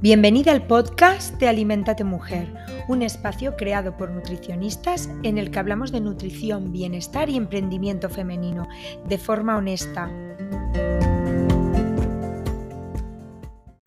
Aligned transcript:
Bienvenida 0.00 0.52
al 0.52 0.64
podcast 0.64 1.34
de 1.40 1.48
Alimentate 1.48 2.04
Mujer, 2.04 2.54
un 2.86 3.02
espacio 3.02 3.56
creado 3.56 3.96
por 3.96 4.10
nutricionistas 4.10 5.08
en 5.24 5.38
el 5.38 5.50
que 5.50 5.58
hablamos 5.58 5.90
de 5.90 6.00
nutrición, 6.00 6.70
bienestar 6.70 7.28
y 7.28 7.36
emprendimiento 7.36 8.08
femenino 8.08 8.68
de 9.08 9.18
forma 9.18 9.56
honesta. 9.56 10.06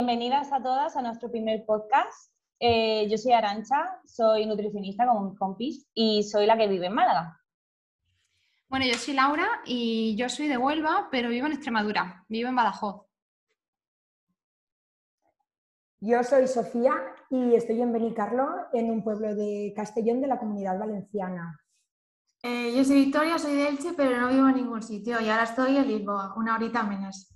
Bienvenidas 0.00 0.52
a 0.52 0.62
todas 0.62 0.94
a 0.98 1.00
nuestro 1.00 1.30
primer 1.30 1.64
podcast. 1.64 2.30
Eh, 2.60 3.08
yo 3.08 3.16
soy 3.16 3.32
Arancha, 3.32 3.98
soy 4.04 4.44
nutricionista 4.44 5.06
como 5.06 5.30
mis 5.30 5.38
compis 5.38 5.88
y 5.94 6.24
soy 6.24 6.44
la 6.44 6.58
que 6.58 6.68
vive 6.68 6.88
en 6.88 6.94
Málaga. 6.94 7.40
Bueno, 8.68 8.84
yo 8.84 8.98
soy 8.98 9.14
Laura 9.14 9.48
y 9.64 10.14
yo 10.16 10.28
soy 10.28 10.48
de 10.48 10.58
Huelva, 10.58 11.08
pero 11.10 11.30
vivo 11.30 11.46
en 11.46 11.52
Extremadura, 11.52 12.26
vivo 12.28 12.50
en 12.50 12.56
Badajoz. 12.56 13.11
Yo 16.04 16.24
soy 16.24 16.48
Sofía 16.48 16.94
y 17.30 17.54
estoy 17.54 17.80
en 17.80 17.92
Benicarlo, 17.92 18.48
en 18.72 18.90
un 18.90 19.04
pueblo 19.04 19.36
de 19.36 19.72
Castellón 19.76 20.20
de 20.20 20.26
la 20.26 20.36
Comunidad 20.36 20.76
Valenciana. 20.76 21.60
Eh, 22.42 22.74
yo 22.76 22.84
soy 22.84 23.04
Victoria, 23.04 23.38
soy 23.38 23.54
de 23.54 23.68
Elche, 23.68 23.92
pero 23.96 24.20
no 24.20 24.30
vivo 24.30 24.48
en 24.48 24.56
ningún 24.56 24.82
sitio 24.82 25.20
y 25.20 25.28
ahora 25.28 25.44
estoy 25.44 25.76
en 25.76 25.86
Lisboa, 25.86 26.34
una 26.36 26.56
horita 26.56 26.82
menos. 26.82 27.32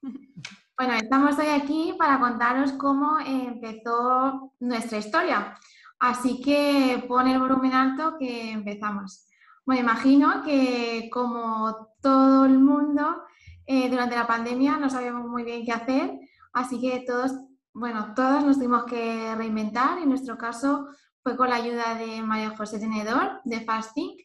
bueno, 0.78 0.94
estamos 0.94 1.36
hoy 1.40 1.48
aquí 1.48 1.96
para 1.98 2.20
contaros 2.20 2.74
cómo 2.74 3.18
empezó 3.18 4.52
nuestra 4.60 4.98
historia. 4.98 5.58
Así 5.98 6.40
que 6.40 7.04
pon 7.08 7.26
el 7.26 7.40
volumen 7.40 7.72
alto 7.72 8.14
que 8.16 8.52
empezamos. 8.52 9.26
Bueno, 9.66 9.82
imagino 9.82 10.44
que 10.44 11.10
como 11.12 11.96
todo 12.00 12.44
el 12.44 12.60
mundo, 12.60 13.24
eh, 13.66 13.90
durante 13.90 14.14
la 14.14 14.28
pandemia 14.28 14.76
no 14.76 14.88
sabíamos 14.88 15.28
muy 15.28 15.42
bien 15.42 15.64
qué 15.64 15.72
hacer, 15.72 16.20
así 16.52 16.80
que 16.80 17.02
todos 17.04 17.32
bueno, 17.74 18.14
todas 18.14 18.44
nos 18.44 18.56
tuvimos 18.56 18.84
que 18.84 19.34
reinventar. 19.34 19.98
En 19.98 20.08
nuestro 20.08 20.38
caso 20.38 20.88
fue 21.22 21.36
con 21.36 21.50
la 21.50 21.56
ayuda 21.56 21.96
de 21.96 22.22
María 22.22 22.56
José 22.56 22.78
Tenedor 22.78 23.40
de 23.44 23.60
Fasting, 23.60 24.16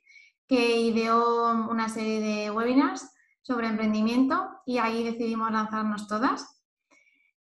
que 0.47 0.77
ideó 0.77 1.51
una 1.69 1.89
serie 1.89 2.19
de 2.21 2.51
webinars 2.51 3.11
sobre 3.41 3.67
emprendimiento 3.67 4.61
y 4.65 4.77
ahí 4.77 5.03
decidimos 5.03 5.51
lanzarnos 5.51 6.07
todas. 6.07 6.63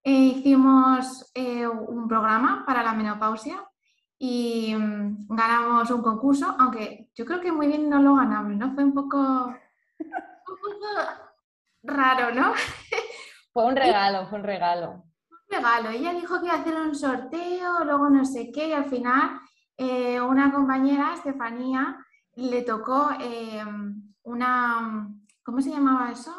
E 0.02 0.12
hicimos 0.12 1.30
eh, 1.34 1.66
un 1.66 2.08
programa 2.08 2.64
para 2.66 2.82
la 2.82 2.94
menopausia 2.94 3.62
y 4.18 4.74
mm, 4.74 5.26
ganamos 5.28 5.90
un 5.90 6.02
concurso, 6.02 6.56
aunque 6.58 7.10
yo 7.14 7.26
creo 7.26 7.40
que 7.40 7.52
muy 7.52 7.66
bien 7.66 7.90
no 7.90 8.00
lo 8.00 8.14
ganamos, 8.14 8.56
¿no? 8.56 8.74
Fue 8.74 8.82
un 8.82 8.94
poco, 8.94 9.18
un 9.18 10.10
poco 10.46 10.86
raro, 11.82 12.34
¿no? 12.34 12.54
Fue 13.52 13.66
un 13.66 13.76
regalo, 13.76 14.26
fue 14.28 14.38
un 14.38 14.44
regalo 14.44 15.07
regalo. 15.48 15.90
Ella 15.90 16.12
dijo 16.12 16.38
que 16.40 16.46
iba 16.46 16.54
a 16.54 16.60
hacer 16.60 16.74
un 16.74 16.94
sorteo, 16.94 17.84
luego 17.84 18.10
no 18.10 18.24
sé 18.24 18.50
qué, 18.52 18.68
y 18.68 18.72
al 18.72 18.86
final 18.86 19.40
eh, 19.76 20.20
una 20.20 20.52
compañera, 20.52 21.14
Estefanía, 21.14 21.96
le 22.34 22.62
tocó 22.62 23.10
eh, 23.20 23.64
una, 24.22 25.08
¿cómo 25.42 25.60
se 25.60 25.70
llamaba 25.70 26.10
eso? 26.10 26.34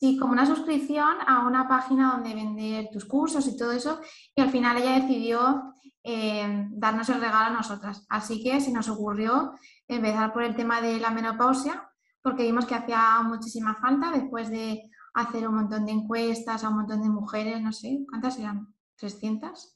sí, 0.00 0.18
como 0.18 0.32
una 0.32 0.46
suscripción 0.46 1.16
a 1.26 1.46
una 1.46 1.66
página 1.66 2.12
donde 2.12 2.34
vender 2.34 2.88
tus 2.92 3.04
cursos 3.04 3.46
y 3.46 3.56
todo 3.56 3.72
eso, 3.72 4.00
y 4.34 4.40
al 4.40 4.50
final 4.50 4.76
ella 4.76 5.00
decidió 5.00 5.74
eh, 6.02 6.66
darnos 6.70 7.08
el 7.08 7.20
regalo 7.20 7.46
a 7.46 7.58
nosotras. 7.58 8.06
Así 8.08 8.42
que 8.42 8.60
se 8.60 8.72
nos 8.72 8.88
ocurrió 8.88 9.52
empezar 9.86 10.32
por 10.32 10.42
el 10.42 10.56
tema 10.56 10.80
de 10.80 10.98
la 10.98 11.10
menopausia, 11.10 11.90
porque 12.22 12.44
vimos 12.44 12.66
que 12.66 12.74
hacía 12.74 13.20
muchísima 13.22 13.76
falta 13.80 14.10
después 14.10 14.50
de 14.50 14.90
hacer 15.22 15.48
un 15.48 15.56
montón 15.56 15.86
de 15.86 15.92
encuestas 15.92 16.62
a 16.62 16.68
un 16.68 16.76
montón 16.76 17.02
de 17.02 17.08
mujeres, 17.08 17.60
no 17.60 17.72
sé, 17.72 18.04
¿cuántas 18.08 18.38
eran? 18.38 18.72
¿300? 19.00 19.74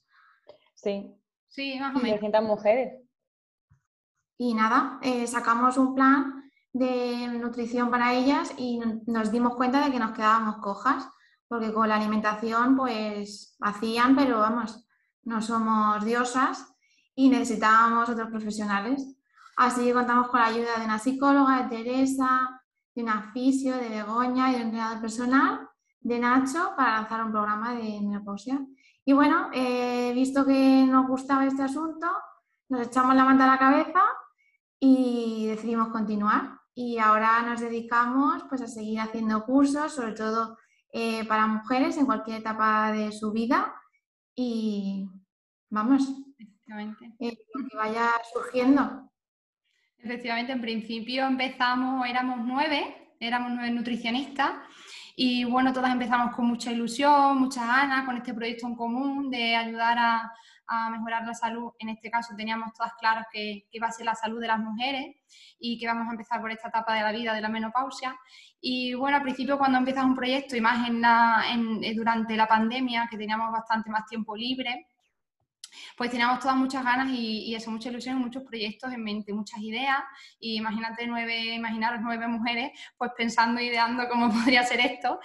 Sí. 0.74 1.14
Sí, 1.48 1.76
más 1.78 1.94
o 1.94 1.98
menos. 1.98 2.20
300 2.20 2.42
mujeres. 2.42 3.02
Y 4.38 4.54
nada, 4.54 4.98
eh, 5.02 5.26
sacamos 5.26 5.76
un 5.76 5.94
plan 5.94 6.50
de 6.72 7.28
nutrición 7.38 7.90
para 7.90 8.14
ellas 8.14 8.54
y 8.56 8.80
nos 9.06 9.30
dimos 9.30 9.54
cuenta 9.56 9.84
de 9.84 9.92
que 9.92 9.98
nos 9.98 10.12
quedábamos 10.12 10.56
cojas, 10.56 11.06
porque 11.46 11.72
con 11.72 11.88
la 11.88 11.96
alimentación 11.96 12.76
pues 12.76 13.56
hacían, 13.60 14.16
pero 14.16 14.38
vamos, 14.38 14.86
no 15.24 15.42
somos 15.42 16.04
diosas 16.04 16.74
y 17.14 17.28
necesitábamos 17.28 18.08
otros 18.08 18.30
profesionales. 18.30 19.16
Así 19.56 19.84
que 19.84 19.92
contamos 19.92 20.28
con 20.28 20.40
la 20.40 20.46
ayuda 20.46 20.78
de 20.78 20.86
una 20.86 20.98
psicóloga, 20.98 21.62
de 21.62 21.76
Teresa, 21.76 22.61
de 22.94 23.02
una 23.02 23.30
fisio, 23.32 23.76
de 23.76 23.88
Begoña 23.88 24.50
y 24.50 24.52
de 24.52 24.56
un 24.58 24.62
entrenador 24.64 25.00
personal, 25.00 25.68
de 26.00 26.18
Nacho, 26.18 26.72
para 26.76 27.00
lanzar 27.00 27.24
un 27.24 27.32
programa 27.32 27.74
de 27.74 28.00
menopausia. 28.00 28.60
Y 29.04 29.12
bueno, 29.12 29.50
eh, 29.52 30.12
visto 30.14 30.44
que 30.44 30.84
nos 30.86 31.08
gustaba 31.08 31.46
este 31.46 31.62
asunto, 31.62 32.06
nos 32.68 32.86
echamos 32.86 33.14
la 33.14 33.24
manta 33.24 33.44
a 33.44 33.48
la 33.48 33.58
cabeza 33.58 34.02
y 34.78 35.46
decidimos 35.46 35.88
continuar. 35.88 36.58
Y 36.74 36.98
ahora 36.98 37.42
nos 37.42 37.60
dedicamos 37.60 38.44
pues, 38.48 38.62
a 38.62 38.66
seguir 38.66 39.00
haciendo 39.00 39.44
cursos, 39.44 39.92
sobre 39.92 40.12
todo 40.12 40.56
eh, 40.92 41.26
para 41.26 41.46
mujeres 41.46 41.96
en 41.96 42.06
cualquier 42.06 42.40
etapa 42.40 42.92
de 42.92 43.12
su 43.12 43.32
vida. 43.32 43.74
Y 44.34 45.08
vamos, 45.70 46.08
eh, 47.18 47.36
que 47.36 47.76
vaya 47.76 48.10
surgiendo. 48.32 49.11
Efectivamente, 50.02 50.50
en 50.50 50.60
principio 50.60 51.24
empezamos, 51.26 52.08
éramos 52.08 52.40
nueve, 52.44 53.14
éramos 53.20 53.52
nueve 53.52 53.70
nutricionistas 53.70 54.50
y 55.14 55.44
bueno, 55.44 55.72
todas 55.72 55.92
empezamos 55.92 56.34
con 56.34 56.46
mucha 56.46 56.72
ilusión, 56.72 57.38
muchas 57.38 57.64
ganas, 57.64 58.04
con 58.04 58.16
este 58.16 58.34
proyecto 58.34 58.66
en 58.66 58.74
común 58.74 59.30
de 59.30 59.54
ayudar 59.54 59.98
a, 59.98 60.32
mejorar 60.90 61.26
la 61.26 61.34
salud. 61.34 61.72
En 61.78 61.90
este 61.90 62.10
caso 62.10 62.34
teníamos 62.34 62.72
todas 62.72 62.94
claras 62.94 63.26
que, 63.30 63.66
iba 63.70 63.86
a 63.86 63.92
ser 63.92 64.06
la 64.06 64.14
salud 64.14 64.40
de 64.40 64.46
las 64.46 64.58
mujeres 64.58 65.16
y 65.60 65.78
que 65.78 65.86
vamos 65.86 66.08
a 66.08 66.12
empezar 66.12 66.40
por 66.40 66.50
esta 66.50 66.68
etapa 66.68 66.94
de 66.94 67.02
la 67.02 67.12
vida 67.12 67.34
de 67.34 67.42
la 67.42 67.50
menopausia. 67.50 68.16
Y 68.58 68.94
bueno, 68.94 69.18
al 69.18 69.22
principio 69.22 69.58
cuando 69.58 69.78
empiezas 69.78 70.04
un 70.04 70.16
proyecto 70.16 70.56
y 70.56 70.62
más 70.62 70.88
en 70.88 71.94
durante 71.94 72.36
la 72.36 72.48
pandemia, 72.48 73.06
que 73.08 73.18
teníamos 73.18 73.52
bastante 73.52 73.90
más 73.90 74.06
tiempo 74.06 74.34
libre, 74.34 74.86
pues 75.96 76.10
teníamos 76.10 76.40
todas 76.40 76.56
muchas 76.56 76.84
ganas 76.84 77.08
y, 77.10 77.54
eso, 77.54 77.70
mucha 77.70 77.90
ilusión, 77.90 78.18
muchos 78.18 78.42
proyectos 78.44 78.92
en 78.92 79.02
mente, 79.02 79.32
muchas 79.32 79.60
ideas. 79.60 79.98
Y 80.38 80.56
imagínate 80.56 81.06
nueve, 81.06 81.54
imaginaros 81.54 82.00
nueve 82.02 82.26
mujeres, 82.28 82.72
pues 82.96 83.12
pensando, 83.16 83.60
ideando 83.60 84.08
cómo 84.08 84.30
podría 84.32 84.64
ser 84.64 84.80
esto. 84.80 85.20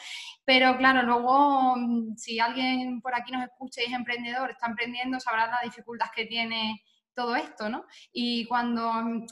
Pero 0.45 0.77
claro, 0.77 1.03
luego, 1.03 1.75
mm, 1.77 2.15
si 2.15 2.39
alguien 2.39 3.01
por 3.01 3.15
aquí 3.15 3.31
nos 3.31 3.43
escucha 3.43 3.81
y 3.81 3.85
es 3.85 3.93
emprendedor, 3.93 4.51
está 4.51 4.67
emprendiendo, 4.67 5.19
sabrá 5.19 5.47
la 5.47 5.59
dificultad 5.63 6.07
que 6.15 6.25
tiene 6.25 6.81
todo 7.17 7.35
esto, 7.35 7.67
¿no? 7.67 7.85
Y 8.13 8.45
cuando 8.45 8.93
mm, 8.93 9.25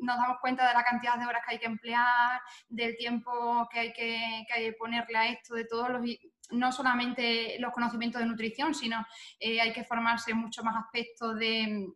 nos 0.00 0.16
damos 0.16 0.38
cuenta 0.40 0.68
de 0.68 0.74
la 0.74 0.84
cantidad 0.84 1.18
de 1.18 1.26
horas 1.26 1.42
que 1.44 1.54
hay 1.54 1.60
que 1.60 1.66
emplear, 1.66 2.40
del 2.68 2.96
tiempo 2.96 3.68
que 3.72 3.80
hay 3.80 3.92
que, 3.92 4.44
que, 4.46 4.54
hay 4.54 4.64
que 4.66 4.72
ponerle 4.74 5.18
a 5.18 5.28
esto, 5.28 5.54
de 5.54 5.64
todos 5.66 5.90
los 5.90 6.02
no 6.50 6.72
solamente 6.72 7.58
los 7.58 7.72
conocimientos 7.72 8.20
de 8.20 8.26
nutrición, 8.26 8.74
sino 8.74 9.06
eh, 9.38 9.60
hay 9.60 9.72
que 9.72 9.84
formarse 9.84 10.32
en 10.32 10.38
muchos 10.38 10.64
más 10.64 10.76
aspectos 10.76 11.36
de, 11.38 11.92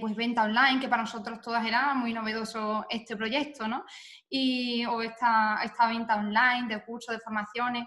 pues, 0.00 0.14
venta 0.16 0.44
online, 0.44 0.80
que 0.80 0.88
para 0.88 1.02
nosotros 1.02 1.40
todas 1.40 1.64
era 1.66 1.94
muy 1.94 2.12
novedoso 2.12 2.86
este 2.88 3.16
proyecto, 3.16 3.68
¿no? 3.68 3.84
Y, 4.28 4.84
o 4.86 5.02
esta, 5.02 5.60
esta 5.62 5.88
venta 5.88 6.16
online 6.16 6.68
de 6.68 6.84
cursos, 6.84 7.14
de 7.14 7.20
formaciones, 7.20 7.86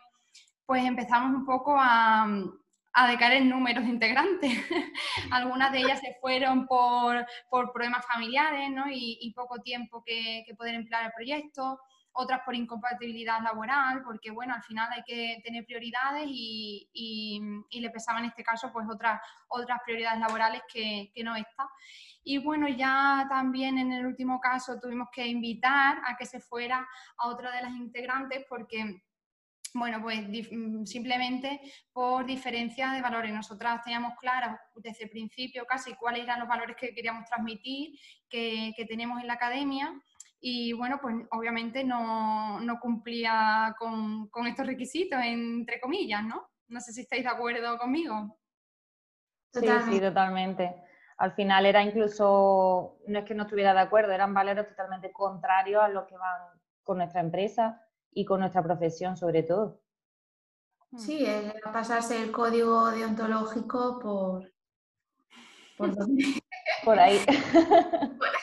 pues 0.66 0.84
empezamos 0.86 1.36
un 1.36 1.46
poco 1.46 1.76
a, 1.78 2.28
a 2.94 3.08
decaer 3.08 3.34
en 3.34 3.50
números 3.50 3.84
de 3.84 3.90
integrantes. 3.90 4.52
Algunas 5.32 5.72
de 5.72 5.80
ellas 5.80 6.00
se 6.00 6.16
fueron 6.22 6.68
por, 6.68 7.26
problemas 7.74 8.06
familiares 8.06 8.70
¿no? 8.70 8.86
y, 8.90 9.32
poco 9.36 9.60
tiempo 9.60 10.04
que, 10.06 10.44
que 10.46 10.56
poder 10.56 10.76
emplear 10.76 11.06
el 11.06 11.12
proyecto 11.12 11.80
otras 12.14 12.42
por 12.46 12.56
incompatibilidad 12.56 13.42
laboral, 13.42 14.04
porque 14.04 14.32
bueno, 14.32 14.54
al 14.54 14.64
final 14.64 14.90
hay 14.94 15.04
que 15.04 15.42
tener 15.44 15.66
prioridades 15.66 16.26
y, 16.28 16.90
y, 16.94 17.82
le 17.82 17.90
pesaba 17.90 18.20
en 18.20 18.26
este 18.26 18.44
caso 18.44 18.72
pues 18.72 18.88
otras, 18.90 19.20
otras 19.48 19.80
prioridades 19.84 20.20
laborales 20.20 20.62
que, 20.72 21.12
que, 21.14 21.24
no 21.24 21.36
esta. 21.36 21.68
Y 22.24 22.38
bueno, 22.38 22.70
ya 22.70 23.26
también 23.30 23.78
en 23.78 23.92
el 23.92 24.06
último 24.06 24.40
caso 24.40 24.80
tuvimos 24.80 25.10
que 25.12 25.28
invitar 25.28 25.98
a 26.06 26.16
que 26.16 26.26
se 26.26 26.40
fuera 26.40 26.88
a 27.18 27.28
otra 27.28 27.52
de 27.52 27.62
las 27.64 27.74
integrantes 27.74 28.46
porque 28.48 29.04
bueno, 29.76 30.00
pues 30.02 30.20
simplemente 30.86 31.60
por 31.92 32.26
diferencia 32.26 32.92
de 32.92 33.02
valores. 33.02 33.34
Nosotras 33.34 33.84
teníamos 33.84 34.14
claro 34.20 34.56
desde 34.76 35.06
el 35.06 35.10
principio 35.10 35.66
casi 35.66 35.96
cuáles 35.96 36.24
eran 36.24 36.40
los 36.40 36.48
valores 36.48 36.76
que 36.76 36.94
queríamos 36.94 37.26
transmitir, 37.26 37.98
que, 38.30 38.72
que 38.78 38.86
tenemos 38.86 39.20
en 39.20 39.28
la 39.28 39.34
academia 39.34 39.92
y 40.46 40.74
bueno, 40.74 41.00
pues 41.02 41.16
obviamente 41.32 41.86
no, 41.86 42.60
cumplía 42.82 43.74
con, 43.80 44.30
estos 44.46 44.68
requisitos, 44.68 45.18
entre 45.24 45.80
comillas, 45.80 46.22
¿no? 46.22 46.50
No 46.68 46.82
sé 46.82 46.92
si 46.92 47.00
estáis 47.00 47.24
de 47.24 47.30
acuerdo 47.30 47.78
conmigo. 47.78 48.38
Sí, 49.54 49.66
sí, 49.90 50.02
totalmente. 50.02 50.76
Al 51.16 51.32
final 51.32 51.66
era 51.66 51.82
incluso, 51.82 52.98
no 53.08 53.20
es 53.20 53.24
que 53.24 53.34
no 53.34 53.44
estuviera 53.44 53.74
de 53.74 53.80
acuerdo, 53.80 54.12
eran 54.12 54.34
valores 54.34 54.68
totalmente 54.68 55.14
contrarios 55.14 55.82
a 55.82 55.88
lo 55.88 56.06
que 56.08 56.18
van 56.18 56.42
con 56.84 56.98
nuestra 56.98 57.22
empresa 57.22 57.82
y 58.12 58.26
con 58.26 58.42
nuestra 58.42 58.62
profesión 58.62 59.16
sobre 59.16 59.44
todo. 59.44 59.80
Sí, 60.98 61.26
el 61.26 61.54
pasarse 61.72 62.22
el 62.22 62.34
código 62.34 62.92
deontológico 62.92 63.98
por, 63.98 64.52
por, 65.78 65.96
por 66.84 67.00
ahí. 67.00 67.18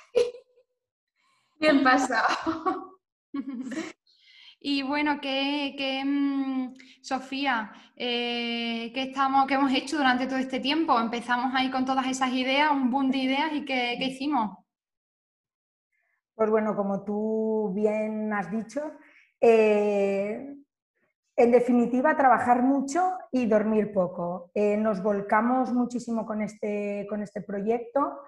Bien 1.61 1.85
pasado. 1.85 2.99
Y 4.63 4.83
bueno, 4.83 5.23
que, 5.23 6.03
mm, 6.05 6.75
Sofía, 7.01 7.73
eh, 7.97 8.93
¿qué, 8.93 9.05
estamos, 9.05 9.47
¿qué 9.47 9.55
hemos 9.55 9.73
hecho 9.73 9.97
durante 9.97 10.27
todo 10.27 10.39
este 10.39 10.61
tiempo? 10.61 11.01
Empezamos 11.01 11.55
ahí 11.55 11.71
con 11.71 11.87
todas 11.87 12.07
esas 12.07 12.31
ideas, 12.35 12.71
un 12.71 12.91
boom 12.91 13.11
de 13.11 13.17
ideas 13.17 13.53
y 13.55 13.65
¿qué, 13.65 13.97
hicimos? 13.99 14.59
Pues 16.35 16.51
bueno, 16.51 16.77
como 16.77 17.03
tú 17.05 17.73
bien 17.75 18.31
has 18.35 18.51
dicho, 18.51 18.83
eh, 19.41 20.55
en 21.37 21.51
definitiva, 21.51 22.15
trabajar 22.15 22.63
mucho 22.63 23.15
y 23.33 23.47
dormir 23.47 23.95
poco. 23.95 24.51
Eh, 24.53 24.77
nos 24.77 25.03
volcamos 25.03 25.73
muchísimo 25.73 26.27
con 26.27 26.43
este, 26.43 27.07
con 27.09 27.23
este 27.23 27.41
proyecto. 27.41 28.19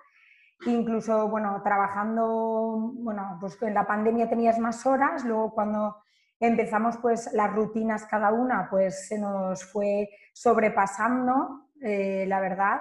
Incluso, 0.66 1.28
bueno, 1.28 1.60
trabajando, 1.62 2.92
bueno, 2.94 3.36
pues 3.40 3.60
en 3.62 3.74
la 3.74 3.86
pandemia 3.86 4.28
tenías 4.28 4.58
más 4.58 4.86
horas, 4.86 5.24
luego 5.24 5.52
cuando 5.52 5.96
empezamos 6.38 6.96
pues 6.98 7.32
las 7.32 7.52
rutinas 7.52 8.06
cada 8.06 8.32
una, 8.32 8.68
pues 8.70 9.08
se 9.08 9.18
nos 9.18 9.64
fue 9.64 10.08
sobrepasando, 10.32 11.68
eh, 11.80 12.24
la 12.28 12.40
verdad. 12.40 12.80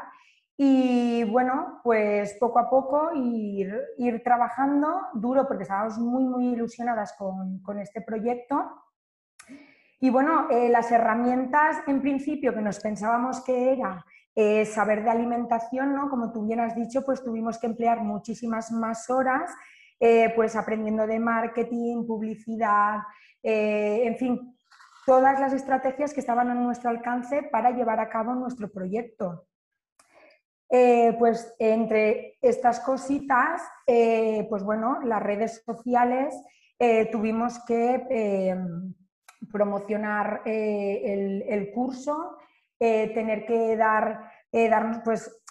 Y 0.57 1.23
bueno, 1.23 1.79
pues 1.83 2.35
poco 2.39 2.59
a 2.59 2.69
poco 2.69 3.11
ir, 3.15 3.75
ir 3.97 4.21
trabajando 4.23 5.07
duro 5.13 5.47
porque 5.47 5.63
estábamos 5.63 5.97
muy, 5.97 6.23
muy 6.23 6.49
ilusionadas 6.49 7.13
con, 7.17 7.59
con 7.63 7.79
este 7.79 8.01
proyecto 8.01 8.81
y 10.03 10.09
bueno, 10.09 10.47
eh, 10.49 10.67
las 10.69 10.91
herramientas 10.91 11.77
en 11.85 12.01
principio 12.01 12.55
que 12.55 12.61
nos 12.61 12.79
pensábamos 12.79 13.39
que 13.41 13.73
era 13.73 14.03
eh, 14.35 14.65
saber 14.65 15.03
de 15.03 15.09
alimentación, 15.09 15.93
¿no? 15.95 16.09
como 16.09 16.31
tú 16.31 16.45
bien 16.45 16.59
has 16.59 16.75
dicho, 16.75 17.03
pues 17.03 17.23
tuvimos 17.23 17.57
que 17.57 17.67
emplear 17.67 18.01
muchísimas 18.01 18.71
más 18.71 19.09
horas 19.09 19.51
eh, 19.99 20.31
pues 20.35 20.55
aprendiendo 20.55 21.05
de 21.05 21.19
marketing, 21.19 22.07
publicidad, 22.07 22.99
en 23.43 24.17
fin, 24.17 24.55
todas 25.05 25.39
las 25.39 25.53
estrategias 25.53 26.13
que 26.13 26.19
estaban 26.19 26.49
a 26.49 26.55
nuestro 26.55 26.89
alcance 26.89 27.43
para 27.51 27.71
llevar 27.71 27.99
a 27.99 28.09
cabo 28.09 28.33
nuestro 28.33 28.71
proyecto. 28.71 29.47
pues 31.19 31.53
entre 31.59 32.37
estas 32.41 32.79
cositas, 32.79 33.61
pues 33.85 34.63
bueno, 34.63 35.01
las 35.03 35.21
redes 35.21 35.63
sociales 35.65 36.35
tuvimos 37.11 37.59
que 37.65 38.07
promocionar 39.49 40.41
eh, 40.45 41.43
el, 41.47 41.71
curso, 41.71 42.37
eh, 42.83 43.11
tener 43.13 43.45
que 43.45 43.77
dar, 43.77 44.31
eh, 44.51 44.67
darnos, 44.67 45.01
pues, 45.05 45.43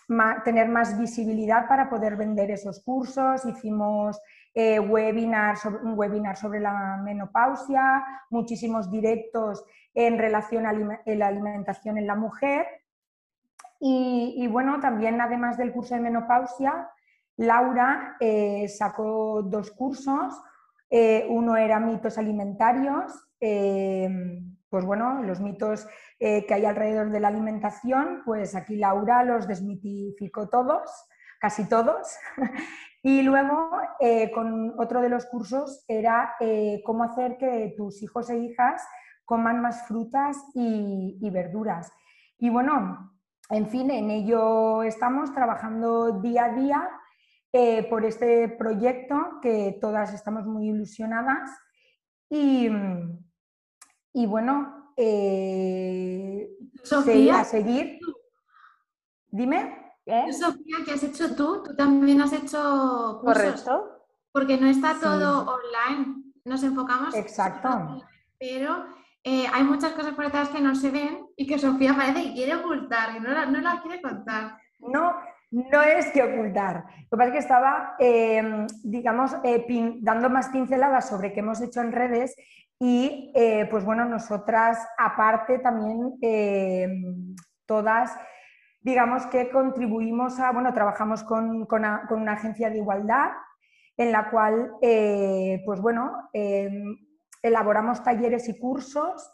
tener 0.45 0.69
más 0.69 0.99
visibilidad 0.99 1.69
para 1.69 1.89
poder 1.89 2.17
vender 2.17 2.51
esos 2.51 2.83
cursos. 2.83 3.45
Hicimos 3.45 4.21
webinar 4.53 5.57
un 5.85 5.97
webinar 5.97 6.37
sobre 6.37 6.59
la 6.59 7.01
menopausia, 7.05 8.05
muchísimos 8.31 8.91
directos 8.91 9.65
en 9.95 10.19
relación 10.19 10.67
a 10.67 10.73
la 10.73 11.27
alimentación 11.29 11.99
en 11.99 12.09
la 12.09 12.17
mujer. 12.17 12.67
Y, 13.79 14.49
bueno, 14.49 14.81
también 14.81 15.21
además 15.21 15.57
del 15.57 15.73
curso 15.73 15.95
de 15.95 16.01
menopausia, 16.01 16.91
Laura 17.37 18.17
sacó 18.67 19.43
dos 19.45 19.71
cursos. 19.71 20.35
uno 21.29 21.57
era 21.57 21.79
mitos 21.79 22.19
alimentarios 22.19 23.31
pues 24.71 24.85
bueno, 24.85 25.23
los 25.25 25.41
mitos 25.41 25.87
eh, 26.21 26.47
que 26.47 26.55
hay 26.55 26.65
alrededor 26.65 27.11
de 27.11 27.21
la 27.21 27.29
alimentación, 27.29 28.23
pues 28.25 28.55
aquí 28.55 28.77
Laura 28.77 29.25
los 29.25 29.49
desmitificó 29.49 30.49
todos, 30.49 30.91
casi 31.41 31.69
todos. 31.69 32.17
y 33.03 33.23
luego, 33.23 33.71
eh, 33.99 34.31
con 34.31 34.79
otro 34.79 35.03
de 35.03 35.09
los 35.09 35.27
cursos 35.27 35.85
era 35.89 36.35
eh, 36.39 36.83
cómo 36.87 37.03
hacer 37.03 37.37
que 37.37 37.75
tus 37.77 38.01
hijos 38.03 38.31
e 38.31 38.39
hijas 38.39 38.83
coman 39.25 39.61
más 39.61 39.89
frutas 39.89 40.37
y, 40.55 41.19
y 41.21 41.31
verduras. 41.31 41.93
Y 42.39 42.49
bueno, 42.49 43.13
en 43.51 43.69
fin, 43.69 43.91
en 43.91 44.11
ello 44.11 44.85
estamos 44.85 45.35
trabajando 45.35 46.21
día 46.21 46.45
a 46.45 46.55
día 46.55 46.91
por 47.91 48.05
este 48.05 48.49
proyecto 48.49 49.41
que 49.43 49.77
todas 49.81 50.15
estamos 50.15 50.47
muy 50.47 50.69
ilusionadas 50.69 51.51
y, 52.29 52.69
y 54.13 54.27
bueno, 54.27 54.93
eh, 54.97 56.51
Sofía, 56.83 57.41
a 57.41 57.45
seguir. 57.45 57.99
Dime. 59.29 59.95
¿eh? 60.07 60.33
Sofía, 60.33 60.79
¿qué 60.85 60.93
has 60.93 61.03
hecho 61.03 61.35
tú? 61.35 61.63
Tú 61.63 61.77
también 61.77 62.21
has 62.21 62.33
hecho 62.33 63.21
cursos. 63.23 63.63
Correcto. 63.63 64.07
Porque 64.33 64.59
no 64.59 64.67
está 64.67 64.99
todo 65.01 65.47
online. 65.47 66.23
Nos 66.45 66.63
enfocamos. 66.63 67.15
Exacto. 67.15 68.03
Pero 68.39 68.87
eh, 69.23 69.47
hay 69.53 69.63
muchas 69.65 69.93
cosas 69.93 70.15
por 70.15 70.25
detrás 70.25 70.49
que 70.49 70.61
no 70.61 70.75
se 70.75 70.91
ven 70.91 71.27
y 71.37 71.47
que 71.47 71.59
Sofía 71.59 71.95
parece 71.95 72.25
que 72.25 72.35
quiere 72.35 72.57
ocultar, 72.57 73.17
y 73.17 73.21
no 73.21 73.31
las 73.31 73.51
no 73.51 73.83
quiere 73.83 74.01
contar. 74.01 74.59
No, 74.79 75.15
no 75.51 75.83
es 75.83 76.07
que 76.13 76.23
ocultar. 76.23 76.85
Lo 77.11 77.11
que 77.11 77.17
pasa 77.17 77.27
es 77.27 77.33
que 77.33 77.39
estaba, 77.39 77.97
em, 77.99 78.67
digamos, 78.83 79.33
eh, 79.45 79.67
dando 80.01 80.31
más 80.31 80.49
pinceladas 80.49 81.09
sobre 81.09 81.33
qué 81.33 81.41
hemos 81.41 81.61
hecho 81.61 81.81
en 81.81 81.93
redes 81.93 82.35
y, 82.81 83.31
eh, 83.35 83.69
pues 83.71 83.85
bueno, 83.85 84.05
nosotras 84.07 84.79
aparte 84.99 85.61
también 85.61 86.19
em, 86.23 87.37
todas, 87.67 88.17
digamos 88.81 89.27
que 89.27 89.51
contribuimos 89.51 90.41
a, 90.41 90.51
bueno, 90.51 90.73
trabajamos 90.73 91.23
con, 91.23 91.69
una, 91.71 92.33
agencia 92.33 92.71
de 92.71 92.79
igualdad 92.79 93.29
en 93.97 94.11
la 94.11 94.31
cual, 94.31 94.73
eh, 94.83 95.63
pues 95.65 95.81
bueno, 95.81 96.31
em, 96.33 96.97
elaboramos 97.43 98.03
talleres 98.03 98.49
y 98.49 98.59
cursos 98.59 99.31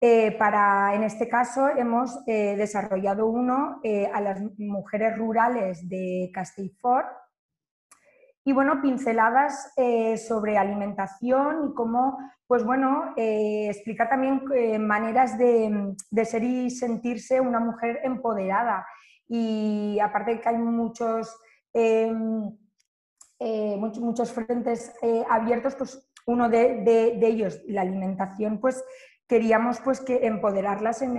eh, 0.00 0.32
para, 0.38 0.94
en 0.94 1.02
este 1.02 1.28
caso, 1.28 1.68
hemos 1.68 2.18
eh, 2.26 2.54
desarrollado 2.56 3.26
uno 3.26 3.80
eh, 3.82 4.08
a 4.12 4.20
las 4.20 4.40
mujeres 4.56 5.18
rurales 5.18 5.88
de 5.88 6.30
Castellfort 6.32 7.08
y, 8.48 8.52
bueno, 8.52 8.80
pinceladas 8.80 9.72
sobre 10.26 10.56
alimentación 10.56 11.70
y 11.70 11.74
cómo, 11.74 12.18
pues 12.46 12.64
bueno, 12.64 13.12
explicar 13.16 14.08
también 14.08 14.42
maneras 14.86 15.38
de, 15.38 15.94
ser 16.24 16.42
y 16.42 16.70
sentirse 16.70 17.40
una 17.40 17.60
mujer 17.60 18.00
empoderada. 18.04 18.86
Y 19.28 19.98
aparte 20.00 20.34
de 20.34 20.40
que 20.40 20.48
hay 20.48 20.58
muchos, 20.58 21.36
em, 21.74 22.56
muchos, 23.78 24.02
muchos, 24.02 24.32
frentes 24.32 24.94
abiertos, 25.28 25.74
pues 25.74 26.10
uno 26.26 26.48
de, 26.48 26.82
de 26.82 27.26
ellos, 27.26 27.60
la 27.66 27.82
alimentación, 27.82 28.60
pues 28.60 28.84
queríamos 29.28 29.78
pues 29.80 30.00
que 30.00 30.26
empoderarlas 30.26 31.02
en, 31.02 31.18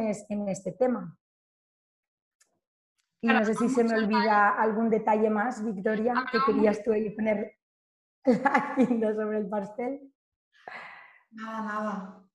este 0.50 0.72
tema. 0.72 1.16
Y 3.22 3.28
no 3.28 3.44
sé 3.44 3.54
si 3.56 3.70
se 3.70 3.84
me 3.84 3.96
olvida 3.96 4.50
algún 4.50 4.90
detalle 4.90 5.30
más, 5.30 5.64
Victoria, 5.64 6.14
que 6.32 6.40
querías 6.46 6.82
tú 6.84 6.94
ahí 6.94 7.10
poner 7.10 7.54
la 8.26 9.14
sobre 9.14 9.40
el 9.40 9.50
pastel. 9.50 10.14
Nada, 11.32 11.62
nada. 11.62 12.30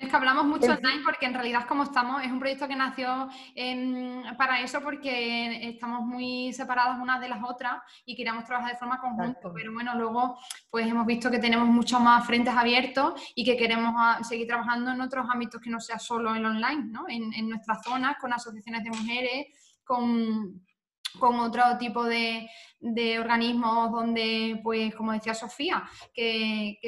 Es 0.00 0.08
que 0.08 0.16
hablamos 0.16 0.46
mucho 0.46 0.72
online 0.72 1.02
porque 1.04 1.26
en 1.26 1.34
realidad 1.34 1.66
como 1.68 1.82
estamos, 1.82 2.22
es 2.22 2.32
un 2.32 2.38
proyecto 2.38 2.66
que 2.66 2.74
nació 2.74 3.28
para 4.38 4.62
eso 4.62 4.80
porque 4.80 5.68
estamos 5.68 6.06
muy 6.06 6.54
separadas 6.54 6.98
unas 6.98 7.20
de 7.20 7.28
las 7.28 7.44
otras 7.44 7.82
y 8.06 8.16
queríamos 8.16 8.46
trabajar 8.46 8.72
de 8.72 8.78
forma 8.78 8.98
conjunta. 8.98 9.52
Pero 9.52 9.74
bueno, 9.74 9.94
luego 9.96 10.38
pues 10.70 10.86
hemos 10.86 11.04
visto 11.04 11.30
que 11.30 11.38
tenemos 11.38 11.68
muchos 11.68 12.00
más 12.00 12.26
frentes 12.26 12.54
abiertos 12.54 13.20
y 13.34 13.44
que 13.44 13.58
queremos 13.58 13.92
ah, 13.98 14.20
seguir 14.22 14.46
trabajando 14.46 14.90
en 14.90 15.02
otros 15.02 15.26
ámbitos 15.28 15.60
que 15.60 15.68
no 15.68 15.80
sea 15.80 15.98
solo 15.98 16.34
el 16.34 16.46
online, 16.46 16.84
¿no? 16.86 17.04
En, 17.06 17.34
en 17.34 17.50
nuestras 17.50 17.82
zonas, 17.84 18.16
con 18.18 18.32
asociaciones 18.32 18.82
de 18.82 18.90
mujeres, 18.90 19.48
con 19.90 20.62
con 21.18 21.40
otro 21.40 21.62
tipo 21.78 22.04
de, 22.04 22.48
organismos 23.18 23.90
donde, 23.90 24.60
pues, 24.62 24.94
como 24.94 25.12
decía 25.12 25.34
Sofía, 25.34 25.82
que, 26.14 26.78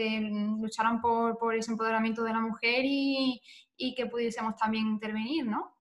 lucharan 0.61 1.01
por, 1.01 1.55
ese 1.55 1.73
empoderamiento 1.73 2.23
de 2.23 2.33
la 2.33 2.41
mujer 2.41 2.83
y, 2.85 3.41
que 3.97 4.07
pudiésemos 4.07 4.55
también 4.57 4.87
intervenir, 4.87 5.45
¿no? 5.45 5.77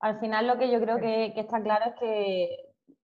Al 0.00 0.18
final 0.18 0.46
lo 0.46 0.58
que 0.58 0.70
yo 0.70 0.80
creo 0.80 0.98
que, 0.98 1.34
está 1.36 1.62
claro 1.62 1.90
es 1.90 1.94
que, 2.00 2.44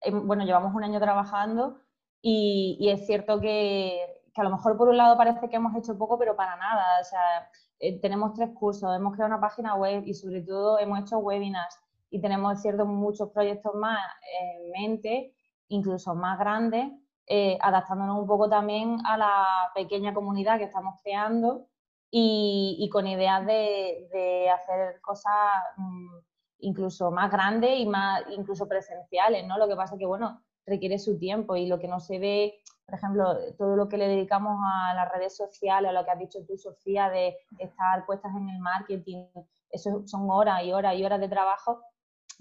eh, 0.01 0.11
bueno, 0.11 0.45
llevamos 0.45 0.73
un 0.73 0.83
año 0.83 0.99
trabajando 0.99 1.81
y, 2.21 2.89
es 2.89 3.05
cierto 3.05 3.41
que, 3.41 4.05
a 4.35 4.43
lo 4.43 4.51
mejor 4.51 4.77
por 4.77 4.87
un 4.87 4.95
lado 4.95 5.17
parece 5.17 5.49
que 5.49 5.57
hemos 5.57 5.75
hecho 5.75 5.97
poco, 5.97 6.17
pero 6.17 6.35
para 6.37 6.55
nada. 6.55 7.01
O 7.01 7.03
sea, 7.03 7.49
eh, 7.79 7.99
tenemos 8.01 8.33
tres 8.33 8.49
cursos, 8.53 8.95
hemos 8.95 9.13
creado 9.13 9.33
una 9.33 9.41
página 9.41 9.75
web 9.75 10.03
y 10.05 10.13
sobre 10.13 10.41
todo 10.41 10.79
hemos 10.79 10.99
hecho 10.99 11.19
webinars 11.19 11.77
y 12.09 12.19
tenemos 12.21 12.61
ciertos 12.61 12.87
muchos 12.87 13.29
proyectos 13.29 13.73
más 13.75 13.99
en 14.41 14.71
mente, 14.71 15.33
incluso 15.69 16.15
más 16.15 16.37
grandes, 16.39 16.91
eh, 17.27 17.57
adaptándonos 17.61 18.19
un 18.19 18.27
poco 18.27 18.49
también 18.49 18.97
a 19.05 19.17
la 19.17 19.45
pequeña 19.75 20.13
comunidad 20.13 20.57
que 20.57 20.65
estamos 20.65 20.99
creando 21.03 21.67
y, 22.11 22.89
con 22.91 23.05
ideas 23.05 23.45
de, 23.45 24.49
hacer 24.51 24.99
cosas 25.01 25.31
mm, 25.77 26.17
incluso 26.59 27.11
más 27.11 27.31
grandes 27.31 27.79
y 27.79 27.85
más 27.85 28.23
incluso 28.35 28.67
presenciales, 28.67 29.45
¿no? 29.45 29.57
Lo 29.59 29.67
que 29.67 29.75
pasa 29.75 29.93
es 29.93 29.99
que, 29.99 30.07
bueno, 30.07 30.41
requiere 30.69 30.99
su 30.99 31.17
tiempo 31.17 31.55
y 31.55 31.67
lo 31.67 31.79
que 31.79 31.87
no 31.87 31.99
se 31.99 32.19
ve, 32.19 32.59
por 32.85 32.95
ejemplo, 32.95 33.25
todo 33.57 33.75
lo 33.75 33.89
que 33.89 33.97
le 33.97 34.07
dedicamos 34.07 34.59
a 34.63 34.93
las 34.93 35.11
redes 35.11 35.35
sociales, 35.35 35.89
a 35.89 35.93
lo 35.93 36.05
que 36.05 36.11
has 36.11 36.19
dicho 36.19 36.39
tú, 36.47 36.57
Sofía, 36.57 37.09
de 37.09 37.35
estar 37.57 38.05
puestas 38.05 38.31
en 38.35 38.49
el 38.49 38.59
marketing, 38.59 39.25
eso 39.69 40.07
son 40.07 40.29
horas 40.29 40.63
y 40.63 40.71
horas 40.71 40.95
y 40.95 41.05
horas 41.05 41.19
de 41.19 41.29
trabajo 41.29 41.81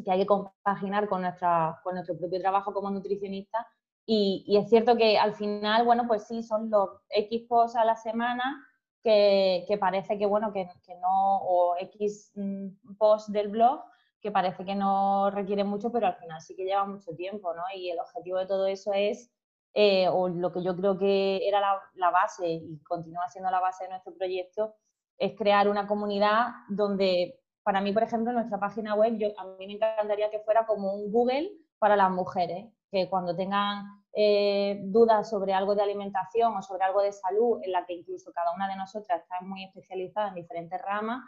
que 0.04 0.10
hay 0.10 0.20
que 0.20 0.26
compaginar 0.26 1.08
con, 1.08 1.22
nuestra, 1.22 1.80
con 1.82 1.94
nuestro 1.94 2.16
propio 2.16 2.40
trabajo 2.40 2.72
como 2.72 2.90
nutricionista. 2.90 3.66
Y, 4.06 4.56
es 4.56 4.70
cierto 4.70 4.96
que 4.96 5.18
al 5.18 5.34
final, 5.34 5.84
bueno, 5.84 6.06
pues 6.06 6.26
sí, 6.26 6.42
son 6.42 6.70
los 6.70 6.88
X 7.10 7.46
posts 7.48 7.76
a 7.76 7.84
la 7.84 7.96
semana 7.96 8.64
que, 9.02 9.64
que 9.68 9.76
parece 9.76 10.18
que, 10.18 10.26
bueno, 10.26 10.52
que, 10.52 10.68
que, 10.86 10.94
no, 10.94 11.38
o 11.42 11.76
X 11.78 12.32
mm, 12.36 12.96
posts 12.96 13.32
del 13.32 13.48
blog 13.48 13.82
que 14.20 14.30
parece 14.30 14.64
que 14.64 14.74
no 14.74 15.30
requiere 15.30 15.64
mucho, 15.64 15.92
pero 15.92 16.06
al 16.06 16.16
final 16.16 16.40
sí 16.40 16.56
que 16.56 16.64
lleva 16.64 16.84
mucho 16.84 17.14
tiempo, 17.14 17.54
¿no? 17.54 17.62
Y 17.74 17.90
el 17.90 17.98
objetivo 18.00 18.38
de 18.38 18.46
todo 18.46 18.66
eso 18.66 18.92
es, 18.92 19.30
eh, 19.74 20.08
o 20.08 20.28
lo 20.28 20.52
que 20.52 20.62
yo 20.62 20.74
creo 20.76 20.98
que 20.98 21.46
era 21.46 21.60
la, 21.94 22.10
base 22.10 22.48
y 22.48 22.78
continúa 22.82 23.28
siendo 23.28 23.50
la 23.50 23.60
base 23.60 23.84
de 23.84 23.90
nuestro 23.90 24.14
proyecto, 24.14 24.74
es 25.18 25.36
crear 25.36 25.68
una 25.68 25.86
comunidad 25.86 26.48
donde, 26.68 27.40
para 27.62 27.80
mí, 27.80 27.92
por 27.92 28.02
ejemplo, 28.02 28.32
nuestra 28.32 28.58
página 28.58 28.94
web, 28.94 29.16
yo, 29.18 29.28
a 29.38 29.44
mí 29.44 29.66
me 29.66 29.74
encantaría 29.74 30.30
que 30.30 30.40
fuera 30.40 30.66
como 30.66 30.94
un 30.94 31.12
Google 31.12 31.50
para 31.78 31.96
las 31.96 32.10
mujeres, 32.10 32.66
que 32.90 33.08
cuando 33.08 33.36
tengan 33.36 33.84
eh, 34.12 34.80
dudas 34.84 35.28
sobre 35.30 35.52
algo 35.52 35.74
de 35.74 35.82
alimentación 35.82 36.56
o 36.56 36.62
sobre 36.62 36.84
algo 36.84 37.02
de 37.02 37.12
salud, 37.12 37.60
en 37.62 37.72
la 37.72 37.84
que 37.84 37.92
incluso 37.92 38.32
cada 38.32 38.52
una 38.54 38.68
de 38.68 38.76
nosotras 38.76 39.22
está 39.22 39.36
muy 39.42 39.64
especializada 39.64 40.28
en 40.28 40.34
diferentes 40.36 40.80
ramas, 40.80 41.22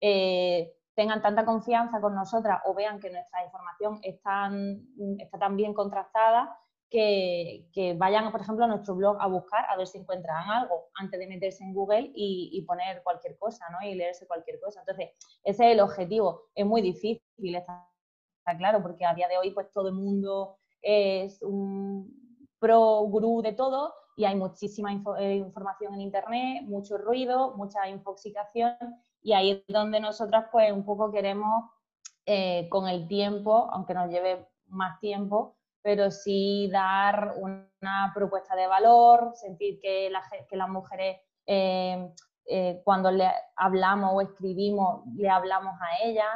eh, 0.00 0.72
tengan 0.96 1.22
tanta 1.22 1.44
confianza 1.44 2.00
con 2.00 2.14
nosotras 2.14 2.60
o 2.64 2.74
vean 2.74 2.98
que 2.98 3.10
nuestra 3.10 3.44
información 3.44 4.00
está 4.02 4.50
tan 5.38 5.56
bien 5.56 5.74
contrastada 5.74 6.58
que, 6.90 7.94
vayan, 7.98 8.30
por 8.32 8.40
ejemplo, 8.40 8.64
a 8.64 8.68
nuestro 8.68 8.94
blog 8.94 9.18
a 9.20 9.26
buscar 9.26 9.66
a 9.68 9.76
ver 9.76 9.86
si 9.86 9.98
encuentran 9.98 10.48
algo 10.48 10.88
antes 10.94 11.20
de 11.20 11.26
meterse 11.26 11.62
en 11.64 11.74
Google 11.74 12.10
y, 12.14 12.64
poner 12.66 13.02
cualquier 13.02 13.36
cosa, 13.38 13.66
¿no? 13.70 13.86
Y 13.86 13.94
leerse 13.94 14.26
cualquier 14.26 14.58
cosa. 14.60 14.80
Entonces, 14.80 15.10
ese 15.44 15.66
es 15.66 15.72
el 15.72 15.80
objetivo. 15.80 16.44
Es 16.54 16.64
muy 16.64 16.80
difícil, 16.80 17.20
está, 17.54 17.86
claro, 18.56 18.82
porque 18.82 19.04
a 19.04 19.14
día 19.14 19.28
de 19.28 19.36
hoy, 19.36 19.50
pues 19.50 19.70
todo 19.72 19.88
el 19.88 19.94
mundo 19.94 20.58
es 20.80 21.42
un 21.42 22.08
pro 22.58 23.00
gurú 23.02 23.42
de 23.42 23.52
todo 23.52 23.92
y 24.16 24.24
hay 24.24 24.34
muchísima 24.34 24.90
eh, 25.18 25.34
información 25.36 25.94
en 25.94 26.00
Internet, 26.00 26.62
mucho 26.64 26.96
ruido, 26.96 27.54
mucha 27.56 27.86
infoxicación 27.86 28.74
y 29.22 29.34
ahí 29.34 29.50
es 29.50 29.62
donde 29.68 30.00
nosotras 30.00 30.46
pues 30.50 30.72
un 30.72 30.84
poco 30.84 31.12
queremos 31.12 31.70
eh, 32.24 32.66
con 32.70 32.88
el 32.88 33.06
tiempo, 33.06 33.68
aunque 33.70 33.92
nos 33.92 34.10
lleve 34.10 34.48
más 34.68 34.98
tiempo, 35.00 35.56
pero 35.82 36.10
sí 36.10 36.68
dar 36.72 37.34
una 37.36 38.12
propuesta 38.14 38.56
de 38.56 38.66
valor, 38.66 39.32
sentir 39.34 39.78
que, 39.80 40.10
que 40.48 40.56
las 40.56 40.68
mujeres 40.68 41.18
eh, 41.46 42.10
cuando 42.84 43.10
le 43.10 43.30
hablamos 43.54 44.12
o 44.14 44.20
escribimos, 44.22 45.04
le 45.14 45.28
hablamos 45.28 45.74
a 45.80 46.04
ellas, 46.04 46.26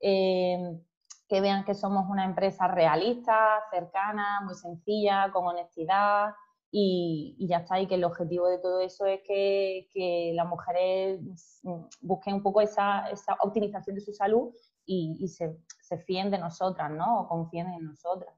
que 0.00 1.40
vean 1.40 1.64
que 1.64 1.74
somos 1.74 2.08
una 2.08 2.24
empresa 2.24 2.66
realista, 2.68 3.62
cercana, 3.70 4.40
muy 4.42 4.54
sencilla, 4.54 5.30
con 5.32 5.46
honestidad, 5.46 6.32
y, 6.72 7.46
ya 7.48 7.58
está, 7.58 7.80
y 7.80 7.86
que 7.86 7.96
el 7.96 8.04
objetivo 8.04 8.46
de 8.46 8.58
todo 8.58 8.80
eso 8.80 9.04
es 9.06 9.20
que, 9.26 9.88
que 9.92 10.32
las 10.34 10.46
mujeres 10.46 11.20
mm, 11.62 11.84
busquen 12.00 12.34
un 12.34 12.42
poco 12.42 12.60
esa, 12.60 13.08
esa 13.10 13.36
optimización 13.40 13.96
de 13.96 14.02
su 14.02 14.12
salud 14.12 14.54
y, 14.86 15.28
se, 15.28 15.56
se, 15.80 15.98
fíen 15.98 16.30
de 16.30 16.38
nosotras, 16.38 16.90
¿no? 16.90 17.20
O 17.20 17.28
confíen 17.28 17.68
en 17.68 17.84
nosotras. 17.84 18.34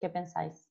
¿Qué 0.00 0.08
pensáis? 0.08 0.68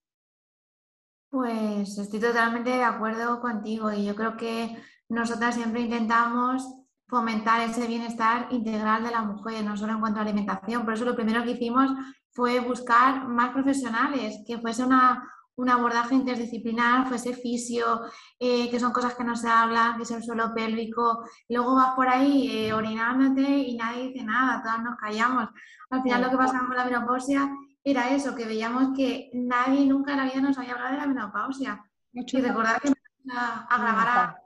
Pues 1.30 1.98
estoy 1.98 2.20
totalmente 2.20 2.70
de 2.70 2.84
acuerdo 2.84 3.40
contigo 3.42 3.92
y 3.92 4.06
yo 4.06 4.16
creo 4.16 4.36
que 4.38 4.76
nosotras 5.10 5.56
siempre 5.56 5.82
intentamos 5.82 6.64
fomentar 7.08 7.62
ese 7.62 7.88
bienestar 7.88 8.48
integral 8.52 9.04
de 9.04 9.12
la 9.12 9.22
mujer, 9.22 9.64
no 9.64 9.78
solo 9.78 9.94
en 9.94 10.00
cuanto 10.00 10.20
a 10.20 10.24
alimentación. 10.24 10.84
Por 10.84 10.94
eso 10.94 11.06
lo 11.06 11.16
primero 11.16 11.44
que 11.44 11.52
hicimos 11.52 11.90
fue 12.32 12.60
buscar 12.60 13.28
más 13.28 13.52
profesionales, 13.52 14.44
que 14.46 14.58
fuese 14.58 14.84
una, 14.84 15.24
un 15.56 15.70
abordaje 15.70 16.16
interdisciplinar, 16.16 17.08
fuese 17.08 17.34
fisio, 17.34 18.02
eh, 18.40 18.70
que 18.70 18.80
son 18.80 18.92
cosas 18.92 19.16
que 19.16 19.24
no 19.24 19.36
se 19.36 19.48
hablan, 19.48 19.98
que 19.98 20.04
es 20.04 20.12
el 20.12 20.24
suelo 20.24 20.54
pélvico, 20.54 21.24
luego 21.50 21.76
vas 21.76 21.94
por 21.96 22.08
ahí 22.10 22.50
eh, 22.50 22.74
orinándote 22.74 23.42
y 23.42 23.76
nadie 23.76 24.10
dice 24.10 24.26
nada, 24.26 24.62
todas 24.64 24.82
nos 24.82 24.98
callamos. 24.98 25.50
Al 25.90 26.02
final 26.02 26.22
lo 26.22 26.30
que 26.32 26.38
pasaba 26.38 26.68
con 26.68 26.76
la 26.76 26.86
menopausia 26.86 27.52
era 27.84 28.10
eso, 28.10 28.36
que 28.36 28.46
veíamos 28.46 28.96
que 28.96 29.30
nadie 29.34 29.86
nunca 29.86 30.14
en 30.14 30.18
la 30.20 30.26
vida 30.26 30.42
nos 30.42 30.58
había 30.58 30.74
hablado 30.74 30.94
de 30.94 30.98
la 30.98 31.08
menopausia. 31.08 31.84
y 32.12 32.42
recordar 32.42 32.82
que 32.82 32.92
a, 33.32 33.66
a 33.70 33.78
grabar 33.78 34.08
a, 34.08 34.38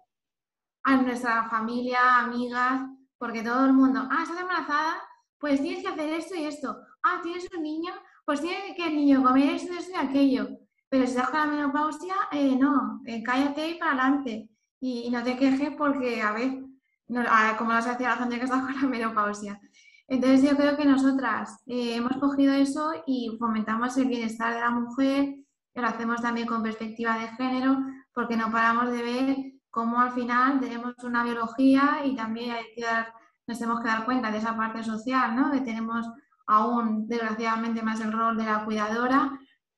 a, 0.83 0.97
nuestra 0.97 1.49
familia, 1.49 2.19
amigas, 2.19 2.81
porque 3.17 3.43
todo 3.43 3.65
el 3.65 3.73
mundo, 3.73 4.07
ah, 4.11 4.23
estás 4.23 4.39
embarazada, 4.39 5.01
pues 5.39 5.61
tienes 5.61 5.83
que 5.83 5.89
hacer 5.89 6.09
esto 6.13 6.35
y 6.35 6.45
esto. 6.45 6.77
Ah, 7.03 7.19
tienes 7.23 7.47
un 7.55 7.63
niño, 7.63 7.93
pues 8.25 8.41
tiene 8.41 8.75
que 8.75 8.87
el 8.87 8.95
niño 8.95 9.23
comer 9.23 9.55
esto, 9.55 9.73
esto 9.73 9.91
y 9.91 9.95
aquello. 9.95 10.66
Pero 10.89 11.05
si 11.05 11.11
estás 11.11 11.29
con 11.29 11.39
la 11.39 11.47
menopausia, 11.47 12.15
eh, 12.31 12.55
no, 12.55 13.01
eh, 13.05 13.21
cállate 13.23 13.69
y 13.69 13.75
para 13.75 13.91
adelante. 13.91 14.49
Y, 14.79 15.09
no 15.09 15.23
te 15.23 15.37
quejes 15.37 15.71
porque, 15.77 16.21
a 16.21 16.31
ver, 16.31 16.63
no, 17.07 17.23
como 17.57 17.71
lo 17.71 17.77
hacía 17.77 18.09
la 18.09 18.15
gente 18.17 18.37
que 18.37 18.45
está 18.45 18.61
con 18.61 18.75
la 18.75 18.87
menopausia. 18.87 19.59
Entonces 20.07 20.49
yo 20.49 20.55
creo 20.55 20.77
que 20.77 20.85
nosotras 20.85 21.61
eh, 21.65 21.95
hemos 21.95 22.15
cogido 22.17 22.53
eso 22.53 22.91
y 23.05 23.35
fomentamos 23.37 23.97
el 23.97 24.07
bienestar 24.07 24.53
de 24.53 24.61
la 24.61 24.69
mujer, 24.69 25.35
lo 25.73 25.87
hacemos 25.87 26.21
también 26.21 26.47
con 26.47 26.63
perspectiva 26.63 27.17
de 27.19 27.27
género, 27.29 27.77
porque 28.13 28.37
no 28.37 28.51
paramos 28.51 28.89
de 28.91 29.03
ver 29.03 29.37
cómo 29.69 29.99
al 29.99 30.11
final 30.11 30.59
tenemos 30.59 30.95
una 31.03 31.23
biología 31.23 32.01
y 32.05 32.15
también 32.15 32.51
hay 32.51 32.63
que 32.75 32.83
dar, 32.83 33.13
nos 33.45 33.59
tenemos 33.59 33.81
que 33.81 33.87
dar 33.89 34.05
cuenta 34.05 34.31
de 34.31 34.37
esa 34.37 34.55
parte 34.55 34.81
social, 34.83 35.35
¿no? 35.35 35.51
que 35.51 35.61
tenemos 35.61 36.07
aún 36.47 37.07
desgraciadamente 37.07 37.83
más 37.83 37.99
el 37.99 38.13
rol 38.13 38.37
de 38.37 38.45
la 38.45 38.63
cuidadora 38.63 39.37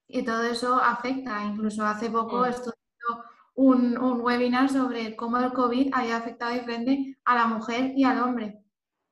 y 0.10 0.24
todo 0.24 0.44
eso 0.44 0.76
afecta. 0.76 1.44
Incluso 1.46 1.86
hace 1.86 2.10
poco 2.10 2.42
mm. 2.42 2.46
estuve 2.46 2.74
un, 3.56 3.98
un, 3.98 4.22
webinar 4.22 4.70
sobre 4.70 5.16
cómo 5.16 5.38
el 5.38 5.54
COVID 5.54 5.90
había 5.94 6.18
afectado 6.18 6.54
diferente 6.54 7.18
a 7.26 7.36
la 7.36 7.48
mujer 7.48 7.94
y 7.96 8.06
al 8.06 8.22
hombre, 8.24 8.64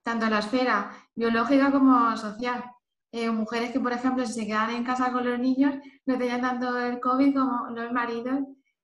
tanto 0.04 0.26
en 0.26 0.32
la 0.32 0.40
esfera 0.40 0.92
biológica 1.16 1.72
como 1.72 2.16
social. 2.18 2.64
Eh, 3.12 3.30
mujeres 3.30 3.72
que, 3.72 3.80
por 3.80 3.94
ejemplo, 3.94 4.26
si 4.26 4.34
se 4.34 4.48
quedaban 4.48 4.76
en 4.76 4.84
casa 4.84 5.12
con 5.12 5.30
los 5.30 5.40
niños, 5.40 5.76
no 6.06 6.18
tenían 6.18 6.42
tanto 6.42 6.78
el 6.80 7.00
COVID 7.00 7.34
como 7.38 7.70
los 7.72 7.92
maridos, 7.92 8.40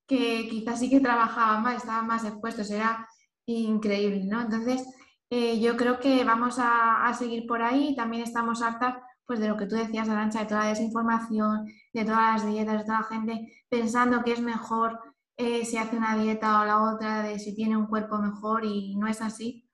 que 0.07 0.47
quizás 0.49 0.79
sí 0.79 0.89
que 0.89 0.99
trabajaban 0.99 1.63
más, 1.63 1.77
estaban 1.77 2.07
más 2.07 2.25
expuestos. 2.25 2.69
Era 2.69 3.07
increíble, 3.45 4.25
¿no? 4.25 4.41
Entonces, 4.41 4.85
eh, 5.29 5.59
yo 5.59 5.77
creo 5.77 5.99
que 5.99 6.23
vamos 6.23 6.59
a, 6.59 7.05
a 7.05 7.13
seguir 7.13 7.47
por 7.47 7.61
ahí. 7.61 7.95
También 7.95 8.23
estamos 8.23 8.61
hartas 8.61 8.95
pues 9.25 9.39
de 9.39 9.47
lo 9.47 9.57
que 9.57 9.65
tú 9.65 9.75
decías, 9.75 10.09
Arancha, 10.09 10.39
de 10.39 10.45
toda 10.45 10.63
la 10.63 10.69
desinformación, 10.69 11.65
de 11.93 12.05
todas 12.05 12.43
las 12.43 12.51
dietas, 12.51 12.79
de 12.79 12.85
toda 12.85 12.99
la 12.99 13.05
gente 13.05 13.65
pensando 13.69 14.23
que 14.23 14.33
es 14.33 14.41
mejor 14.41 14.99
eh, 15.37 15.65
si 15.65 15.77
hace 15.77 15.97
una 15.97 16.15
dieta 16.15 16.61
o 16.61 16.65
la 16.65 16.93
otra, 16.93 17.23
de 17.23 17.39
si 17.39 17.55
tiene 17.55 17.77
un 17.77 17.87
cuerpo 17.87 18.17
mejor 18.17 18.65
y 18.65 18.95
no 18.95 19.07
es 19.07 19.21
así. 19.21 19.67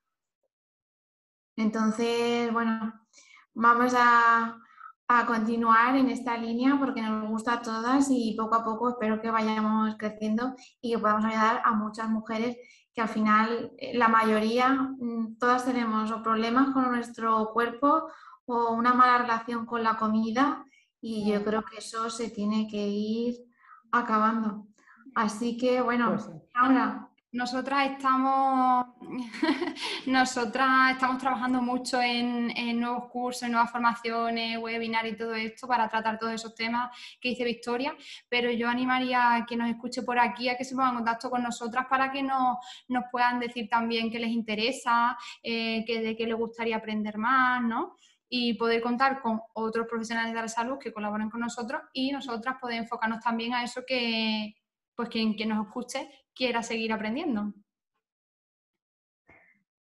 Entonces, 1.56 2.52
bueno, 2.52 2.94
vamos 3.54 3.92
a, 3.96 4.58
a 5.08 5.26
continuar 5.26 5.96
en 5.96 6.08
esta 6.08 6.36
línea 6.36 6.76
porque 6.78 7.02
nos 7.02 7.28
gusta 7.28 7.54
a 7.54 7.62
todas 7.62 8.08
y 8.10 8.36
poco 8.38 8.54
a 8.54 8.64
poco 8.64 8.90
espero 8.90 9.20
que 9.20 9.30
vayamos 9.30 9.96
creciendo 9.98 10.54
y 10.80 10.92
que 10.92 10.98
podamos 10.98 11.24
ayudar 11.24 11.60
a 11.64 11.72
muchas 11.72 12.08
mujeres 12.08 12.56
que 12.94 13.00
al 13.00 13.08
final 13.08 13.72
eh, 13.78 13.96
la 13.98 14.08
mayoría, 14.08 14.68
mm, 14.70 15.36
todas 15.38 15.64
tenemos 15.64 16.10
o 16.10 16.22
problemas 16.22 16.70
con 16.70 16.90
nuestro 16.90 17.50
cuerpo 17.52 18.08
o 18.50 18.72
una 18.72 18.94
mala 18.94 19.18
relación 19.18 19.66
con 19.66 19.82
la 19.82 19.96
comida 19.96 20.64
y 21.00 21.30
yo 21.30 21.42
creo 21.44 21.62
que 21.62 21.78
eso 21.78 22.10
se 22.10 22.30
tiene 22.30 22.68
que 22.68 22.88
ir 22.88 23.36
acabando. 23.90 24.66
Así 25.14 25.56
que 25.56 25.80
bueno, 25.80 26.10
pues 26.10 26.30
ahora 26.54 27.10
nosotras 27.32 27.92
estamos, 27.92 28.86
nosotras 30.06 30.92
estamos 30.92 31.18
trabajando 31.18 31.62
mucho 31.62 32.00
en, 32.02 32.80
nuevos 32.80 33.08
cursos, 33.08 33.44
en 33.44 33.52
nuevas 33.52 33.70
formaciones, 33.70 34.58
webinar 34.58 35.06
y 35.06 35.16
todo 35.16 35.34
esto 35.34 35.68
para 35.68 35.88
tratar 35.88 36.18
todos 36.18 36.32
esos 36.32 36.54
temas 36.54 36.90
que 37.20 37.30
dice 37.30 37.44
Victoria, 37.44 37.94
pero 38.28 38.50
yo 38.50 38.68
animaría 38.68 39.34
a 39.34 39.46
que 39.46 39.56
nos 39.56 39.68
escuche 39.68 40.02
por 40.02 40.18
aquí, 40.18 40.48
a 40.48 40.56
que 40.56 40.64
se 40.64 40.74
pongan 40.74 40.90
en 40.90 40.96
contacto 40.96 41.30
con 41.30 41.42
nosotras 41.42 41.86
para 41.88 42.10
que 42.10 42.22
nos, 42.22 42.58
nos 42.88 43.04
puedan 43.12 43.38
decir 43.38 43.68
también 43.68 44.10
qué 44.10 44.18
les 44.18 44.30
interesa, 44.30 45.16
eh, 45.42 45.84
de 45.86 46.16
qué 46.16 46.26
les 46.26 46.36
gustaría 46.36 46.76
aprender 46.76 47.16
más, 47.16 47.62
¿no? 47.62 47.94
Y 48.32 48.54
poder 48.54 48.80
contar 48.80 49.20
con 49.20 49.40
otros 49.54 49.88
profesionales 49.88 50.32
de 50.32 50.40
la 50.40 50.48
salud 50.48 50.78
que 50.78 50.92
colaboren 50.92 51.28
con 51.28 51.40
nosotros 51.40 51.82
y 51.92 52.12
nosotras 52.12 52.56
poder 52.60 52.78
enfocarnos 52.78 53.20
también 53.20 53.52
a 53.52 53.64
eso 53.64 53.82
que, 53.84 54.54
pues 54.94 55.08
quien, 55.08 55.36
nos 55.48 55.66
escuche 55.66 56.08
quiera 56.32 56.62
seguir 56.62 56.92
aprendiendo. 56.92 57.52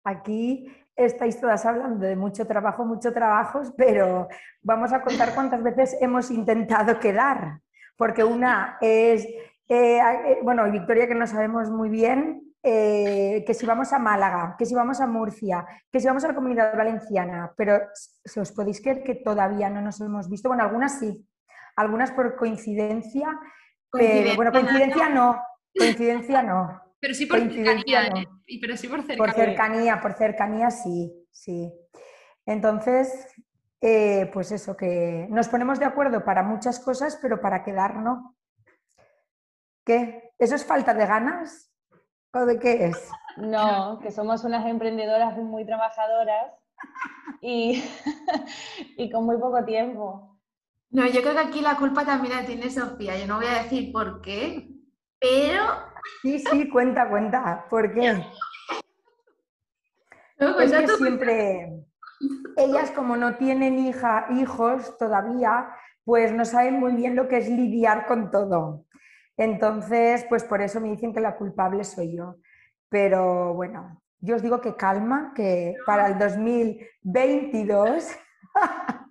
Aquí 0.05 0.73
estáis 0.95 1.41
todas 1.41 1.67
hablando 1.67 2.07
de 2.07 2.15
mucho 2.15 2.47
trabajo, 2.47 2.85
mucho 2.85 3.13
trabajo, 3.13 3.63
pero 3.77 4.29
vamos 4.63 4.93
a 4.93 5.03
contar 5.03 5.35
cuántas 5.35 5.63
veces 5.65 5.97
hemos 6.01 6.31
intentado 6.31 7.01
quedar, 7.01 7.61
porque 7.97 8.23
una 8.23 8.79
es, 8.81 9.25
eh, 9.69 9.99
eh, 9.99 10.39
bueno, 10.45 10.71
Victoria 10.71 11.09
que 11.09 11.17
no 11.17 11.27
sabemos 11.27 11.69
muy 11.69 11.89
bien, 11.89 12.46
eh, 12.63 13.45
que 13.47 13.55
si 13.55 13.65
vamos 13.67 13.93
a 13.93 13.99
Málaga, 13.99 14.57
que 14.59 14.67
si 14.67 14.75
vamos 14.75 15.01
a 15.01 15.07
Murcia, 15.07 15.67
que 15.91 16.01
si 16.01 16.07
vamos 16.07 16.25
a 16.25 16.29
la 16.29 16.35
comunidad 16.35 16.77
valenciana, 16.77 17.53
pero 17.57 17.81
si 17.95 18.41
os 18.41 18.53
podéis 18.53 18.81
creer 18.81 19.03
que 19.03 19.15
todavía 19.15 19.71
no 19.71 19.81
nos 19.81 20.01
hemos 20.01 20.29
visto, 20.29 20.49
bueno, 20.49 20.65
algunas 20.65 20.99
sí, 20.99 21.25
algunas 21.77 22.11
por 22.11 22.37
coincidencia, 22.37 23.29
pero 23.91 24.35
bueno, 24.35 24.53
coincidencia 24.53 25.09
no, 25.09 25.41
coincidencia 25.77 26.43
no. 26.43 26.83
Pero 26.99 27.15
sí 27.15 27.27
por 27.27 27.39
cercanía, 27.39 28.07
¿eh? 28.07 28.29
pero 28.61 28.77
sí 28.77 28.89
por 28.89 29.03
cercanía. 29.03 29.19
Por 29.19 29.33
cercanía, 29.35 30.01
por 30.01 30.13
cercanía 30.15 30.71
sí, 30.71 31.13
sí. 31.31 31.73
Entonces, 32.47 33.29
eh, 33.81 34.31
pues 34.33 34.51
eso, 34.53 34.77
que 34.77 35.27
nos 35.31 35.49
ponemos 35.49 35.79
de 35.79 35.85
acuerdo 35.85 36.25
para 36.25 36.43
muchas 36.43 36.81
cosas, 36.81 37.19
pero 37.21 37.41
para 37.41 37.63
quedar 37.63 37.97
no. 37.97 38.37
¿Qué? 39.85 40.33
¿Eso 40.39 40.55
es 40.55 40.65
falta 40.65 40.95
de 40.95 41.07
ganas? 41.07 41.73
¿O 42.37 42.45
de 42.45 42.59
qué 42.59 42.87
es? 42.87 43.11
No, 43.37 43.99
que 44.01 44.11
somos 44.11 44.45
unas 44.45 44.67
emprendedoras 44.67 45.37
muy 45.39 45.65
trabajadoras 45.65 46.53
y, 47.41 47.83
y 48.97 49.11
con 49.11 49.25
muy 49.25 49.39
poco 49.39 49.65
tiempo. 49.65 50.39
No, 50.91 51.07
yo 51.07 51.23
creo 51.23 51.35
que 51.35 51.41
aquí 51.41 51.61
la 51.61 51.77
culpa 51.77 52.05
también 52.05 52.35
la 52.35 52.47
tiene 52.47 52.71
Sofía. 52.71 53.17
Yo 53.19 53.27
no 53.27 53.37
voy 53.37 53.47
a 53.47 53.63
decir 53.63 53.93
por 53.93 54.21
qué, 54.21 54.69
pero 55.19 55.65
Sí, 56.23 56.39
sí, 56.39 56.69
cuenta, 56.69 57.09
cuenta. 57.09 57.67
¿Por 57.69 57.93
qué? 57.95 58.25
es 60.39 60.73
que 60.73 60.89
siempre, 60.89 61.85
ellas 62.57 62.91
como 62.91 63.17
no 63.17 63.37
tienen 63.37 63.79
hija, 63.79 64.27
hijos 64.31 64.97
todavía, 64.99 65.69
pues 66.05 66.33
no 66.33 66.45
saben 66.45 66.81
muy 66.81 66.93
bien 66.93 67.17
lo 67.17 67.29
que 67.29 67.39
es 67.39 67.49
lidiar 67.49 68.07
con 68.07 68.31
todo. 68.31 68.86
Entonces, 69.37 70.25
pues 70.29 70.45
por 70.45 70.63
eso 70.63 70.81
me 70.81 70.91
dicen 70.91 71.13
que 71.13 71.21
la 71.21 71.37
culpable 71.37 71.85
soy 71.85 72.17
yo. 72.17 72.37
Pero 72.89 73.55
bueno, 73.55 74.01
yo 74.21 74.37
os 74.37 74.43
digo 74.43 74.61
que 74.61 74.77
calma, 74.77 75.33
que 75.35 75.75
para 75.85 76.07
el 76.07 76.19
2022... 76.19 78.17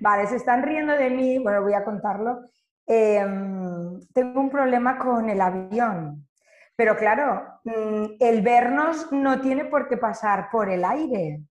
vale, 0.00 0.26
se 0.26 0.36
están 0.36 0.62
riendo 0.62 0.94
de 0.94 1.10
mí, 1.10 1.38
bueno, 1.38 1.62
voy 1.62 1.74
a 1.74 1.84
contarlo. 1.84 2.40
Em, 2.86 4.00
tengo 4.12 4.40
un 4.40 4.50
problema 4.50 4.98
con 4.98 5.30
el 5.30 5.40
avión. 5.40 6.26
Pero 6.76 6.96
claro, 6.96 7.60
mm, 7.64 8.16
el 8.18 8.42
vernos 8.42 9.12
no 9.12 9.40
tiene 9.40 9.66
por 9.66 9.88
qué 9.88 9.96
pasar 9.96 10.48
por 10.50 10.68
el 10.70 10.84
aire. 10.84 11.42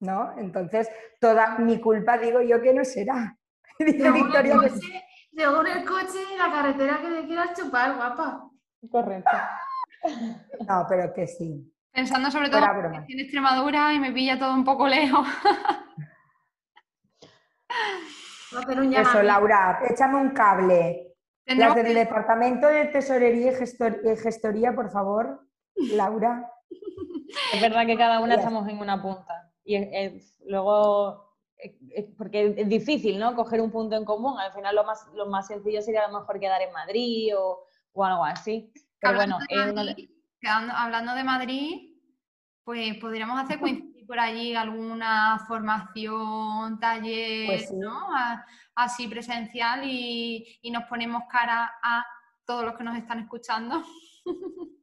¿No? 0.00 0.38
Entonces, 0.38 0.88
toda 1.20 1.58
mi 1.58 1.80
culpa 1.80 2.18
digo 2.18 2.40
yo 2.40 2.60
que 2.62 2.72
no 2.72 2.84
será. 2.84 3.36
Dice 3.78 4.10
Victoria 4.10 4.56
coche, 5.38 5.44
Según 5.44 5.66
el 5.66 5.84
coche 5.84 6.18
y 6.34 6.38
la 6.38 6.50
carretera 6.50 6.98
que 7.00 7.08
te 7.08 7.26
quieras 7.26 7.54
chupar, 7.54 7.96
guapa. 7.96 8.50
Correcto. 8.90 9.36
No, 10.68 10.86
pero 10.88 11.12
que 11.12 11.26
sí. 11.26 11.72
Pensando 11.92 12.30
sobre 12.30 12.50
todo 12.50 12.62
en 13.08 13.20
Extremadura 13.20 13.92
y 13.92 13.98
me 13.98 14.12
pilla 14.12 14.38
todo 14.38 14.54
un 14.54 14.64
poco 14.64 14.86
lejos. 14.86 15.26
Eso, 18.92 19.22
Laura, 19.22 19.80
échame 19.88 20.16
un 20.16 20.30
cable. 20.30 21.04
Las 21.46 21.74
del 21.74 21.94
Departamento 21.94 22.68
de 22.68 22.86
Tesorería 22.86 23.52
y 23.52 24.16
Gestoría, 24.16 24.74
por 24.74 24.90
favor, 24.90 25.46
Laura. 25.74 26.50
Es 27.52 27.60
verdad 27.60 27.86
que 27.86 27.96
cada 27.96 28.20
una 28.20 28.34
estamos 28.34 28.68
en 28.68 28.78
una 28.78 29.00
punta. 29.00 29.50
Y 29.64 29.78
luego, 30.46 31.27
porque 32.16 32.54
es 32.56 32.68
difícil, 32.68 33.18
¿no? 33.18 33.34
Coger 33.34 33.60
un 33.60 33.70
punto 33.70 33.96
en 33.96 34.04
común. 34.04 34.38
Al 34.38 34.52
final 34.52 34.74
lo 34.74 34.84
más, 34.84 35.06
lo 35.14 35.26
más 35.26 35.46
sencillo 35.46 35.82
sería 35.82 36.04
a 36.04 36.10
lo 36.10 36.20
mejor 36.20 36.38
quedar 36.38 36.62
en 36.62 36.72
Madrid 36.72 37.32
o, 37.36 37.64
algo 38.02 38.24
así. 38.24 38.72
Pero 39.00 39.14
hablando 39.14 39.38
bueno, 39.48 39.94
de 39.94 40.08
hablando 40.72 41.14
de 41.14 41.24
Madrid, 41.24 41.96
pues 42.64 42.96
podríamos 42.98 43.38
hacer 43.40 43.58
por 44.06 44.18
allí 44.18 44.54
alguna 44.54 45.44
formación, 45.46 46.78
taller, 46.80 47.46
pues 47.46 47.72
¿no? 47.72 48.08
así 48.74 49.08
presencial 49.08 49.80
y, 49.84 50.60
nos 50.72 50.84
ponemos 50.84 51.24
cara 51.30 51.72
a 51.82 52.06
todos 52.44 52.64
los 52.64 52.74
que 52.74 52.84
nos 52.84 52.96
están 52.96 53.18
escuchando. 53.18 53.82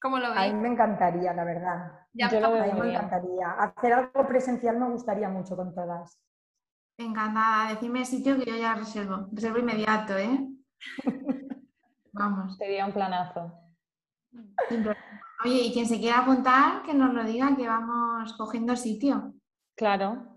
¿Cómo 0.00 0.18
lo 0.18 0.34
veis? 0.34 0.52
A 0.52 0.54
mí 0.54 0.60
me 0.60 0.68
encantaría, 0.68 1.32
la 1.32 1.44
verdad. 1.44 2.03
Yo 2.14 2.40
lo 2.40 2.52
veo 2.52 2.62
a 2.62 2.66
mí 2.66 2.80
me 2.80 2.94
encantaría. 2.94 3.50
Hacer 3.50 3.92
algo 3.92 4.26
presencial 4.26 4.78
me 4.78 4.88
gustaría 4.88 5.28
mucho 5.28 5.56
con 5.56 5.74
todas. 5.74 6.20
Encantada. 6.96 7.70
Decime 7.70 8.04
sitio 8.04 8.36
que 8.38 8.44
yo 8.50 8.56
ya 8.56 8.74
reservo. 8.74 9.26
Reservo 9.32 9.58
inmediato, 9.58 10.16
¿eh? 10.16 10.48
Vamos. 12.12 12.56
Sería 12.56 12.86
un 12.86 12.92
planazo. 12.92 13.52
Oye, 15.44 15.62
y 15.62 15.72
quien 15.72 15.86
se 15.86 15.98
quiera 15.98 16.20
apuntar, 16.20 16.82
que 16.84 16.94
nos 16.94 17.12
lo 17.12 17.24
diga, 17.24 17.56
que 17.56 17.66
vamos 17.66 18.32
cogiendo 18.34 18.76
sitio. 18.76 19.34
Claro. 19.76 20.34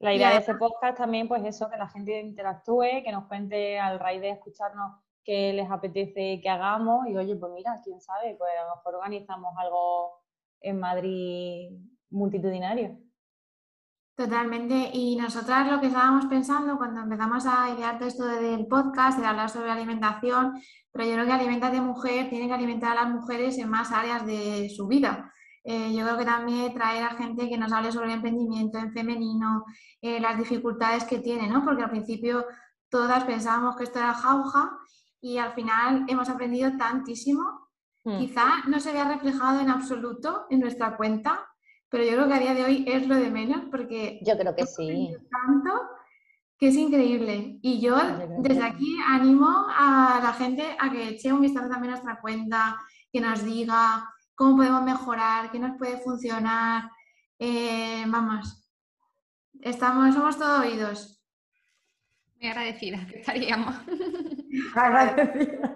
La 0.00 0.12
idea 0.12 0.30
de 0.30 0.38
ese 0.38 0.54
podcast 0.54 0.98
también, 0.98 1.26
pues 1.26 1.44
eso, 1.44 1.70
que 1.70 1.76
la 1.76 1.88
gente 1.88 2.20
interactúe, 2.20 3.02
que 3.04 3.12
nos 3.12 3.26
cuente 3.26 3.78
al 3.78 3.98
raíz 3.98 4.20
de 4.20 4.30
escucharnos 4.30 5.00
qué 5.24 5.52
les 5.52 5.70
apetece 5.70 6.40
que 6.42 6.48
hagamos. 6.48 7.06
Y 7.06 7.16
oye, 7.16 7.36
pues 7.36 7.52
mira, 7.52 7.80
quién 7.82 8.00
sabe, 8.00 8.34
pues 8.36 8.50
a 8.60 8.64
lo 8.64 8.76
mejor 8.76 8.96
organizamos 8.96 9.54
algo 9.56 10.25
en 10.60 10.80
Madrid 10.80 11.70
multitudinario. 12.10 12.98
Totalmente. 14.16 14.90
Y 14.94 15.16
nosotras 15.16 15.70
lo 15.70 15.78
que 15.78 15.88
estábamos 15.88 16.24
pensando 16.26 16.78
cuando 16.78 17.02
empezamos 17.02 17.44
a 17.46 17.70
idear 17.70 17.98
todo 17.98 18.08
esto 18.08 18.24
del 18.24 18.66
podcast, 18.66 19.18
de 19.18 19.26
hablar 19.26 19.50
sobre 19.50 19.70
alimentación, 19.70 20.54
pero 20.90 21.04
yo 21.04 21.12
creo 21.12 21.26
que 21.26 21.32
Alimentate 21.32 21.80
Mujer 21.82 22.30
tiene 22.30 22.46
que 22.46 22.54
alimentar 22.54 22.92
a 22.96 23.02
las 23.02 23.12
mujeres 23.12 23.58
en 23.58 23.68
más 23.68 23.92
áreas 23.92 24.24
de 24.24 24.70
su 24.74 24.86
vida. 24.86 25.30
Eh, 25.64 25.92
yo 25.94 26.04
creo 26.04 26.16
que 26.16 26.24
también 26.24 26.72
traer 26.72 27.04
a 27.04 27.10
gente 27.10 27.48
que 27.48 27.58
nos 27.58 27.72
hable 27.72 27.92
sobre 27.92 28.06
el 28.06 28.14
emprendimiento 28.14 28.78
en 28.78 28.92
femenino, 28.92 29.64
eh, 30.00 30.18
las 30.20 30.38
dificultades 30.38 31.04
que 31.04 31.18
tiene, 31.18 31.48
¿no? 31.48 31.64
Porque 31.64 31.82
al 31.82 31.90
principio 31.90 32.46
todas 32.88 33.24
pensábamos 33.24 33.76
que 33.76 33.84
esto 33.84 33.98
era 33.98 34.14
jauja 34.14 34.70
y 35.20 35.38
al 35.38 35.52
final 35.52 36.04
hemos 36.08 36.28
aprendido 36.30 36.76
tantísimo. 36.78 37.65
Hmm. 38.06 38.18
Quizá 38.18 38.62
no 38.68 38.78
se 38.78 38.92
vea 38.92 39.08
reflejado 39.08 39.60
en 39.60 39.68
absoluto 39.68 40.46
en 40.48 40.60
nuestra 40.60 40.96
cuenta, 40.96 41.44
pero 41.88 42.04
yo 42.04 42.12
creo 42.12 42.28
que 42.28 42.34
a 42.34 42.38
día 42.38 42.54
de 42.54 42.64
hoy 42.64 42.84
es 42.86 43.08
lo 43.08 43.16
de 43.16 43.30
menos 43.30 43.62
porque... 43.68 44.20
Yo 44.24 44.38
creo 44.38 44.54
que 44.54 44.64
sí. 44.64 45.12
Tanto 45.28 45.72
que 46.56 46.68
es 46.68 46.76
increíble. 46.76 47.58
Y 47.62 47.80
yo 47.80 47.96
desde 48.38 48.62
aquí 48.62 48.96
animo 49.04 49.48
a 49.48 50.20
la 50.22 50.32
gente 50.34 50.76
a 50.78 50.88
que 50.88 51.08
eche 51.08 51.32
un 51.32 51.40
vistazo 51.40 51.68
también 51.68 51.94
a 51.94 51.96
nuestra 51.96 52.20
cuenta, 52.20 52.80
que 53.10 53.20
nos 53.20 53.44
diga 53.44 54.08
cómo 54.36 54.58
podemos 54.58 54.84
mejorar, 54.84 55.50
qué 55.50 55.58
nos 55.58 55.76
puede 55.76 55.98
funcionar. 55.98 56.88
Eh, 57.40 58.04
vamos, 58.06 58.70
estamos, 59.62 60.14
somos 60.14 60.38
todos 60.38 60.60
oídos. 60.60 61.20
Muy 62.40 62.50
agradecida 62.50 63.04
que 63.08 63.18
estaríamos. 63.18 63.74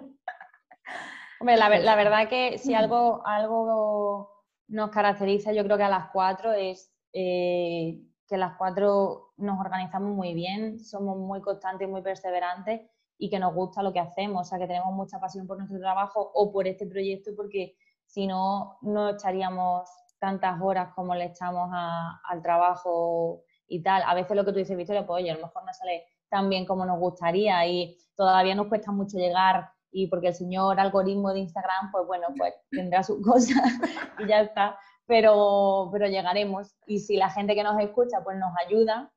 Hombre, 1.41 1.57
la, 1.57 1.69
la, 1.69 1.95
verdad 1.95 2.29
que 2.29 2.59
si 2.59 2.75
algo, 2.75 3.23
algo 3.25 4.29
nos 4.67 4.91
caracteriza, 4.91 5.51
yo 5.53 5.63
creo 5.63 5.75
que 5.75 5.83
a 5.83 5.89
las 5.89 6.11
cuatro 6.11 6.53
es 6.53 6.93
eh, 7.13 7.99
que 8.27 8.37
las 8.37 8.57
cuatro 8.59 9.33
nos 9.37 9.59
organizamos 9.59 10.15
muy 10.15 10.35
bien, 10.35 10.79
somos 10.79 11.17
muy 11.17 11.41
constantes 11.41 11.89
muy 11.89 12.03
perseverantes 12.03 12.81
y 13.17 13.31
que 13.31 13.39
nos 13.39 13.55
gusta 13.55 13.81
lo 13.81 13.91
que 13.91 13.99
hacemos, 13.99 14.41
o 14.41 14.43
sea, 14.47 14.59
que 14.59 14.67
tenemos 14.67 14.93
mucha 14.93 15.19
pasión 15.19 15.47
por 15.47 15.57
nuestro 15.57 15.79
trabajo 15.79 16.31
o 16.31 16.51
por 16.51 16.67
este 16.67 16.85
proyecto, 16.85 17.31
porque 17.35 17.75
si 18.05 18.27
no, 18.27 18.77
no 18.81 19.09
echaríamos 19.09 19.89
tantas 20.19 20.61
horas 20.61 20.93
como 20.93 21.15
le 21.15 21.25
echamos 21.25 21.71
al 21.73 22.41
trabajo 22.43 23.41
y 23.67 23.81
tal. 23.81 24.03
A 24.05 24.13
veces 24.13 24.37
lo 24.37 24.45
que 24.45 24.51
tú 24.51 24.59
dices, 24.59 24.77
Victoria, 24.77 25.07
pues 25.07 25.23
oye, 25.23 25.31
a 25.31 25.37
lo 25.37 25.47
mejor 25.47 25.65
no 25.65 25.73
sale 25.73 26.05
tan 26.29 26.49
bien 26.49 26.67
como 26.67 26.85
nos 26.85 26.99
gustaría 26.99 27.65
y 27.65 27.97
todavía 28.15 28.53
nos 28.53 28.67
cuesta 28.67 28.91
mucho 28.91 29.17
llegar 29.17 29.71
y 29.91 30.07
porque 30.07 30.29
el 30.29 30.35
señor 30.35 30.79
algoritmo 30.79 31.33
de 31.33 31.39
Instagram, 31.39 31.91
pues 31.91 32.07
bueno, 32.07 32.27
pues 32.37 32.53
tendrá 32.69 33.03
sus 33.03 33.21
cosas 33.25 33.73
y 34.19 34.27
ya 34.27 34.41
está, 34.41 34.77
pero, 35.05 35.89
pero 35.91 36.07
llegaremos. 36.07 36.75
Y 36.85 36.99
si 36.99 37.17
la 37.17 37.29
gente 37.29 37.55
que 37.55 37.63
nos 37.63 37.79
escucha, 37.79 38.23
pues 38.23 38.37
nos 38.37 38.53
ayuda, 38.65 39.11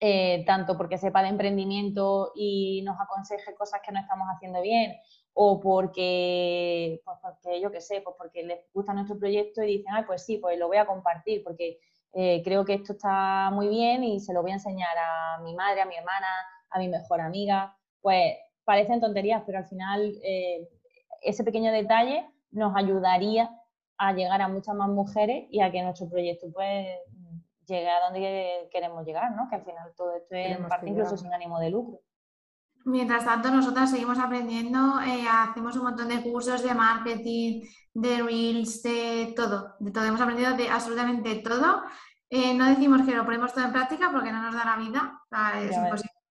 eh, 0.00 0.44
tanto 0.46 0.76
porque 0.76 0.98
sepa 0.98 1.22
de 1.22 1.28
emprendimiento 1.28 2.32
y 2.34 2.82
nos 2.82 3.00
aconseje 3.00 3.54
cosas 3.54 3.80
que 3.86 3.92
no 3.92 4.00
estamos 4.00 4.26
haciendo 4.34 4.60
bien, 4.60 4.96
o 5.34 5.60
porque, 5.60 7.00
pues 7.04 7.18
porque 7.22 7.60
yo 7.60 7.70
qué 7.70 7.80
sé, 7.80 8.00
pues 8.00 8.16
porque 8.18 8.42
les 8.42 8.60
gusta 8.72 8.92
nuestro 8.92 9.18
proyecto 9.18 9.62
y 9.62 9.78
dicen, 9.78 9.94
ay, 9.94 10.04
pues 10.04 10.24
sí, 10.24 10.38
pues 10.38 10.58
lo 10.58 10.66
voy 10.66 10.78
a 10.78 10.86
compartir, 10.86 11.42
porque 11.44 11.78
eh, 12.14 12.42
creo 12.44 12.64
que 12.64 12.74
esto 12.74 12.92
está 12.92 13.50
muy 13.52 13.68
bien 13.68 14.04
y 14.04 14.20
se 14.20 14.34
lo 14.34 14.42
voy 14.42 14.50
a 14.50 14.54
enseñar 14.54 14.94
a 14.98 15.40
mi 15.42 15.54
madre, 15.54 15.80
a 15.82 15.86
mi 15.86 15.96
hermana, 15.96 16.26
a 16.70 16.78
mi 16.78 16.88
mejor 16.88 17.20
amiga, 17.20 17.76
pues 18.00 18.34
parecen 18.64 19.00
tonterías, 19.00 19.42
pero 19.46 19.58
al 19.58 19.66
final 19.66 20.14
eh, 20.22 20.68
ese 21.22 21.44
pequeño 21.44 21.72
detalle 21.72 22.26
nos 22.50 22.74
ayudaría 22.76 23.50
a 23.98 24.12
llegar 24.12 24.42
a 24.42 24.48
muchas 24.48 24.74
más 24.74 24.88
mujeres 24.88 25.46
y 25.50 25.60
a 25.60 25.70
que 25.70 25.82
nuestro 25.82 26.08
proyecto 26.08 26.46
pues 26.52 26.86
llegue 27.66 27.88
a 27.88 28.00
donde 28.00 28.68
queremos 28.70 29.06
llegar, 29.06 29.34
¿no? 29.36 29.48
Que 29.48 29.56
al 29.56 29.64
final 29.64 29.92
todo 29.96 30.16
esto 30.16 30.34
es 30.34 30.58
en 30.58 30.68
parte 30.68 30.88
incluso 30.88 31.16
sin 31.16 31.32
ánimo 31.32 31.58
de 31.60 31.70
lucro. 31.70 32.00
Mientras 32.84 33.24
tanto, 33.24 33.50
nosotras 33.50 33.90
seguimos 33.90 34.18
aprendiendo, 34.18 35.00
eh, 35.02 35.24
hacemos 35.30 35.76
un 35.76 35.84
montón 35.84 36.08
de 36.08 36.20
cursos 36.20 36.64
de 36.64 36.74
marketing, 36.74 37.62
de 37.94 38.22
reels, 38.22 38.82
de 38.82 39.32
todo, 39.36 39.76
de 39.78 39.92
todo. 39.92 40.04
Hemos 40.04 40.20
aprendido 40.20 40.56
de 40.56 40.68
absolutamente 40.68 41.36
todo. 41.36 41.82
Eh, 42.28 42.54
no 42.54 42.66
decimos 42.66 43.02
que 43.02 43.14
lo 43.14 43.24
ponemos 43.24 43.52
todo 43.52 43.66
en 43.66 43.72
práctica 43.72 44.10
porque 44.10 44.32
no 44.32 44.42
nos 44.42 44.54
da 44.54 44.64
la 44.64 44.76
vida, 44.76 45.20
es 45.60 45.76
imposible. 45.76 46.21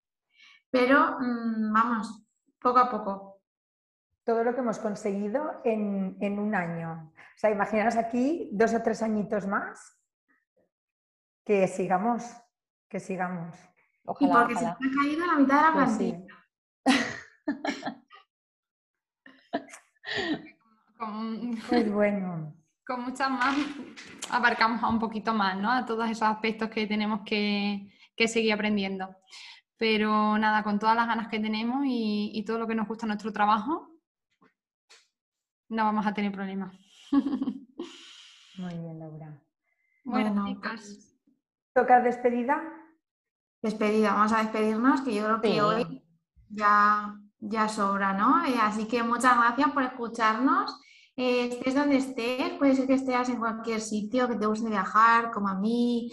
Pero 0.72 1.18
mm, 1.20 1.74
vamos, 1.74 2.26
poco 2.60 2.80
a 2.80 2.90
poco. 2.90 3.42
Todo 4.24 4.44
lo 4.44 4.54
que 4.54 4.62
hemos 4.62 4.80
conseguido 4.80 5.62
en, 5.64 6.18
en 6.20 6.40
un 6.40 6.56
año. 6.56 7.12
O 7.16 7.38
sea, 7.38 7.52
imaginaos 7.52 7.98
aquí 7.98 8.50
dos 8.54 8.74
o 8.74 8.82
tres 8.82 9.02
añitos 9.02 9.46
más 9.48 10.02
que 11.46 11.68
sigamos, 11.68 12.24
que 12.88 13.00
sigamos. 13.00 13.56
y 14.20 14.28
porque 14.28 14.56
se 14.56 14.66
ha 14.66 14.78
caído 14.78 15.26
la 15.26 15.36
mitad 15.36 15.56
de 15.56 15.62
la 15.62 15.74
pues 15.74 15.86
plantilla. 15.86 16.26
con, 20.98 21.58
pues 21.68 21.92
bueno. 21.92 22.56
Con 22.86 23.04
muchas 23.04 23.30
más, 23.30 23.56
abarcamos 24.30 24.84
un 24.84 25.00
poquito 25.00 25.34
más, 25.34 25.58
¿no? 25.58 25.72
A 25.72 25.86
todos 25.86 26.10
esos 26.10 26.24
aspectos 26.24 26.70
que 26.70 26.88
tenemos 26.88 27.22
que, 27.26 27.90
seguir 28.28 28.54
aprendiendo. 28.54 29.16
Pero 29.82 30.38
nada, 30.38 30.62
con 30.62 30.78
todas 30.78 30.96
las 30.96 31.08
ganas 31.08 31.28
que 31.28 31.40
tenemos 31.40 31.82
y, 31.88 32.44
todo 32.46 32.60
lo 32.60 32.68
que 32.68 32.76
nos 32.76 32.88
gusta 32.88 33.08
nuestro 33.08 33.34
trabajo, 33.34 33.90
no 35.70 35.86
vamos 35.86 36.06
a 36.06 36.14
tener 36.14 36.32
problemas. 36.32 36.72
Muy 38.60 38.76
bien, 38.76 39.00
Laura. 39.00 39.42
Bueno, 40.04 40.46
chicas. 40.46 40.72
Pues 40.72 41.20
¿Toca 41.74 42.00
despedida? 42.00 42.62
Despedida, 43.64 44.14
vamos 44.14 44.32
a 44.34 44.44
despedirnos, 44.44 45.02
que 45.02 45.16
yo 45.16 45.24
creo 45.24 45.42
que 45.42 45.62
hoy 45.64 46.04
ya, 46.50 47.16
ya 47.40 47.68
sobra, 47.68 48.14
¿no? 48.14 48.46
Eh, 48.46 48.60
así 48.62 48.88
que 48.88 49.02
muchas 49.02 49.36
gracias 49.36 49.72
por 49.72 49.82
escucharnos. 49.82 50.80
Eh, 51.16 51.46
estés 51.46 51.74
donde 51.74 51.98
estés, 51.98 52.52
puede 52.60 52.76
ser 52.76 52.86
que 52.86 52.94
estés 52.94 53.30
en 53.30 53.40
cualquier 53.40 53.82
sitio, 53.82 54.28
que 54.28 54.36
te 54.36 54.46
guste 54.46 54.70
viajar, 54.70 55.32
como 55.32 55.48
a 55.48 55.56
mí. 55.56 56.12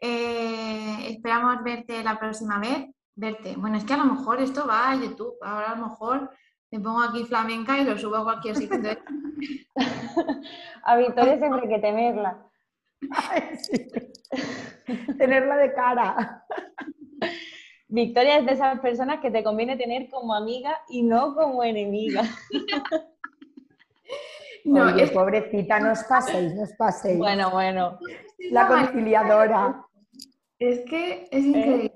Eh, 0.00 1.12
esperamos 1.12 1.62
verte 1.62 2.02
la 2.02 2.18
próxima 2.18 2.58
vez. 2.58 2.93
Verte. 3.16 3.54
Bueno, 3.56 3.76
es 3.76 3.84
que 3.84 3.94
a 3.94 3.98
lo 3.98 4.06
mejor 4.06 4.40
esto 4.40 4.66
va 4.66 4.90
a 4.90 4.96
YouTube. 4.96 5.36
Ahora 5.42 5.72
a 5.72 5.76
lo 5.76 5.88
mejor 5.88 6.30
me 6.70 6.80
pongo 6.80 7.02
aquí 7.02 7.24
flamenca 7.24 7.78
y 7.78 7.84
lo 7.84 7.96
subo 7.96 8.16
a 8.16 8.24
cualquier 8.24 8.56
sitio. 8.56 8.78
a 10.82 10.96
Victoria 10.96 11.38
siempre 11.38 11.62
hay 11.62 11.68
que 11.68 11.78
temerla. 11.78 12.44
Tenerla 15.18 15.56
de 15.56 15.72
cara. 15.72 16.44
Victoria 17.88 18.38
es 18.38 18.46
de 18.46 18.52
esas 18.52 18.80
personas 18.80 19.20
que 19.20 19.30
te 19.30 19.44
conviene 19.44 19.76
tener 19.76 20.10
como 20.10 20.34
amiga 20.34 20.76
y 20.88 21.02
no 21.02 21.34
como 21.34 21.62
enemiga. 21.62 22.22
No, 24.64 24.86
Oye, 24.86 25.06
pobrecita, 25.08 25.78
no 25.78 25.92
os 25.92 26.02
paséis, 26.04 26.54
no 26.54 26.62
os 26.62 26.72
paséis. 26.72 27.18
Bueno, 27.18 27.50
bueno. 27.50 27.98
La 28.50 28.66
conciliadora. 28.66 29.84
Es 30.58 30.80
que 30.88 31.28
es 31.30 31.44
increíble. 31.44 31.92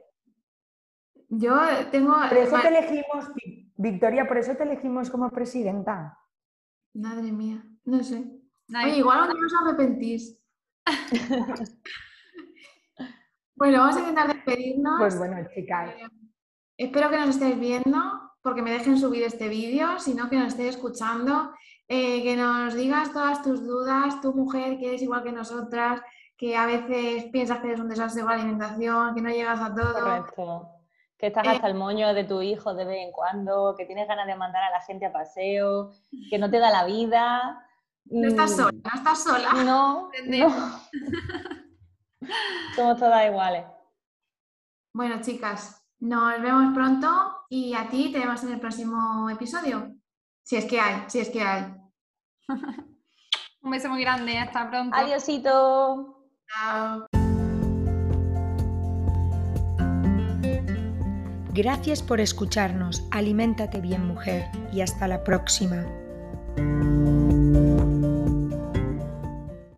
Yo 1.28 1.54
tengo. 1.90 2.14
Por 2.28 2.38
eso 2.38 2.58
te 2.60 2.68
elegimos, 2.68 3.30
Victoria, 3.76 4.26
por 4.26 4.38
eso 4.38 4.56
te 4.56 4.62
elegimos 4.64 5.10
como 5.10 5.30
presidenta. 5.30 6.18
Madre 6.94 7.30
mía, 7.32 7.62
no 7.84 8.02
sé. 8.02 8.24
Oye, 8.74 8.98
igual 8.98 9.28
no 9.28 9.46
os 9.46 9.54
arrepentís. 9.62 10.38
Bueno, 13.58 13.78
vamos 13.78 13.96
a 13.96 14.00
intentar 14.00 14.28
despedirnos. 14.32 15.00
Pues 15.00 15.18
bueno, 15.18 15.36
chicas. 15.52 15.90
Eh, 15.90 16.06
espero 16.76 17.10
que 17.10 17.16
nos 17.18 17.30
estéis 17.30 17.58
viendo, 17.58 17.98
porque 18.40 18.62
me 18.62 18.70
dejen 18.70 18.96
subir 18.96 19.24
este 19.24 19.48
vídeo, 19.48 19.98
sino 19.98 20.30
que 20.30 20.36
nos 20.36 20.48
estéis 20.48 20.76
escuchando, 20.76 21.52
eh, 21.88 22.22
que 22.22 22.36
nos 22.36 22.74
digas 22.74 23.12
todas 23.12 23.42
tus 23.42 23.66
dudas, 23.66 24.20
tu 24.20 24.32
mujer 24.32 24.78
que 24.78 24.94
es 24.94 25.02
igual 25.02 25.24
que 25.24 25.32
nosotras, 25.32 26.00
que 26.36 26.56
a 26.56 26.66
veces 26.66 27.24
piensas 27.32 27.58
que 27.58 27.66
eres 27.66 27.80
un 27.80 27.88
desastre 27.88 28.22
con 28.22 28.30
la 28.30 28.36
alimentación, 28.36 29.14
que 29.16 29.22
no 29.22 29.30
llegas 29.30 29.60
a 29.60 29.74
todo. 29.74 29.92
Correcto. 29.92 30.77
Que 31.18 31.26
estás 31.28 31.46
hasta 31.48 31.66
el 31.66 31.74
moño 31.74 32.14
de 32.14 32.24
tu 32.24 32.40
hijo 32.42 32.74
de 32.74 32.84
vez 32.84 32.98
en 33.04 33.12
cuando, 33.12 33.74
que 33.76 33.84
tienes 33.84 34.06
ganas 34.06 34.26
de 34.26 34.36
mandar 34.36 34.62
a 34.62 34.70
la 34.70 34.80
gente 34.82 35.06
a 35.06 35.12
paseo, 35.12 35.90
que 36.30 36.38
no 36.38 36.48
te 36.48 36.58
da 36.58 36.70
la 36.70 36.84
vida. 36.84 37.66
No 38.04 38.28
estás 38.28 38.52
mm. 38.52 38.56
sola, 38.56 38.78
no 38.84 38.94
estás 38.94 39.22
sola. 39.24 39.52
No, 39.64 40.10
no. 40.26 40.80
Somos 42.76 42.98
todas 42.98 43.26
iguales. 43.26 43.64
Bueno, 44.94 45.20
chicas, 45.20 45.84
nos 46.00 46.40
vemos 46.40 46.72
pronto 46.72 47.08
y 47.48 47.74
a 47.74 47.88
ti 47.88 48.12
te 48.12 48.20
vemos 48.20 48.42
en 48.44 48.52
el 48.52 48.60
próximo 48.60 49.28
episodio. 49.28 49.94
Si 50.42 50.56
es 50.56 50.64
que 50.64 50.80
hay, 50.80 51.04
si 51.08 51.18
es 51.18 51.28
que 51.30 51.42
hay. 51.42 51.74
Un 53.60 53.70
beso 53.72 53.88
muy 53.88 54.00
grande, 54.00 54.38
hasta 54.38 54.70
pronto. 54.70 54.96
Adiósito. 54.96 56.24
Chao. 56.46 57.07
Gracias 61.58 62.04
por 62.04 62.20
escucharnos. 62.20 63.02
Aliméntate 63.10 63.80
bien, 63.80 64.06
mujer, 64.06 64.44
y 64.72 64.80
hasta 64.80 65.08
la 65.08 65.24
próxima. 65.24 65.84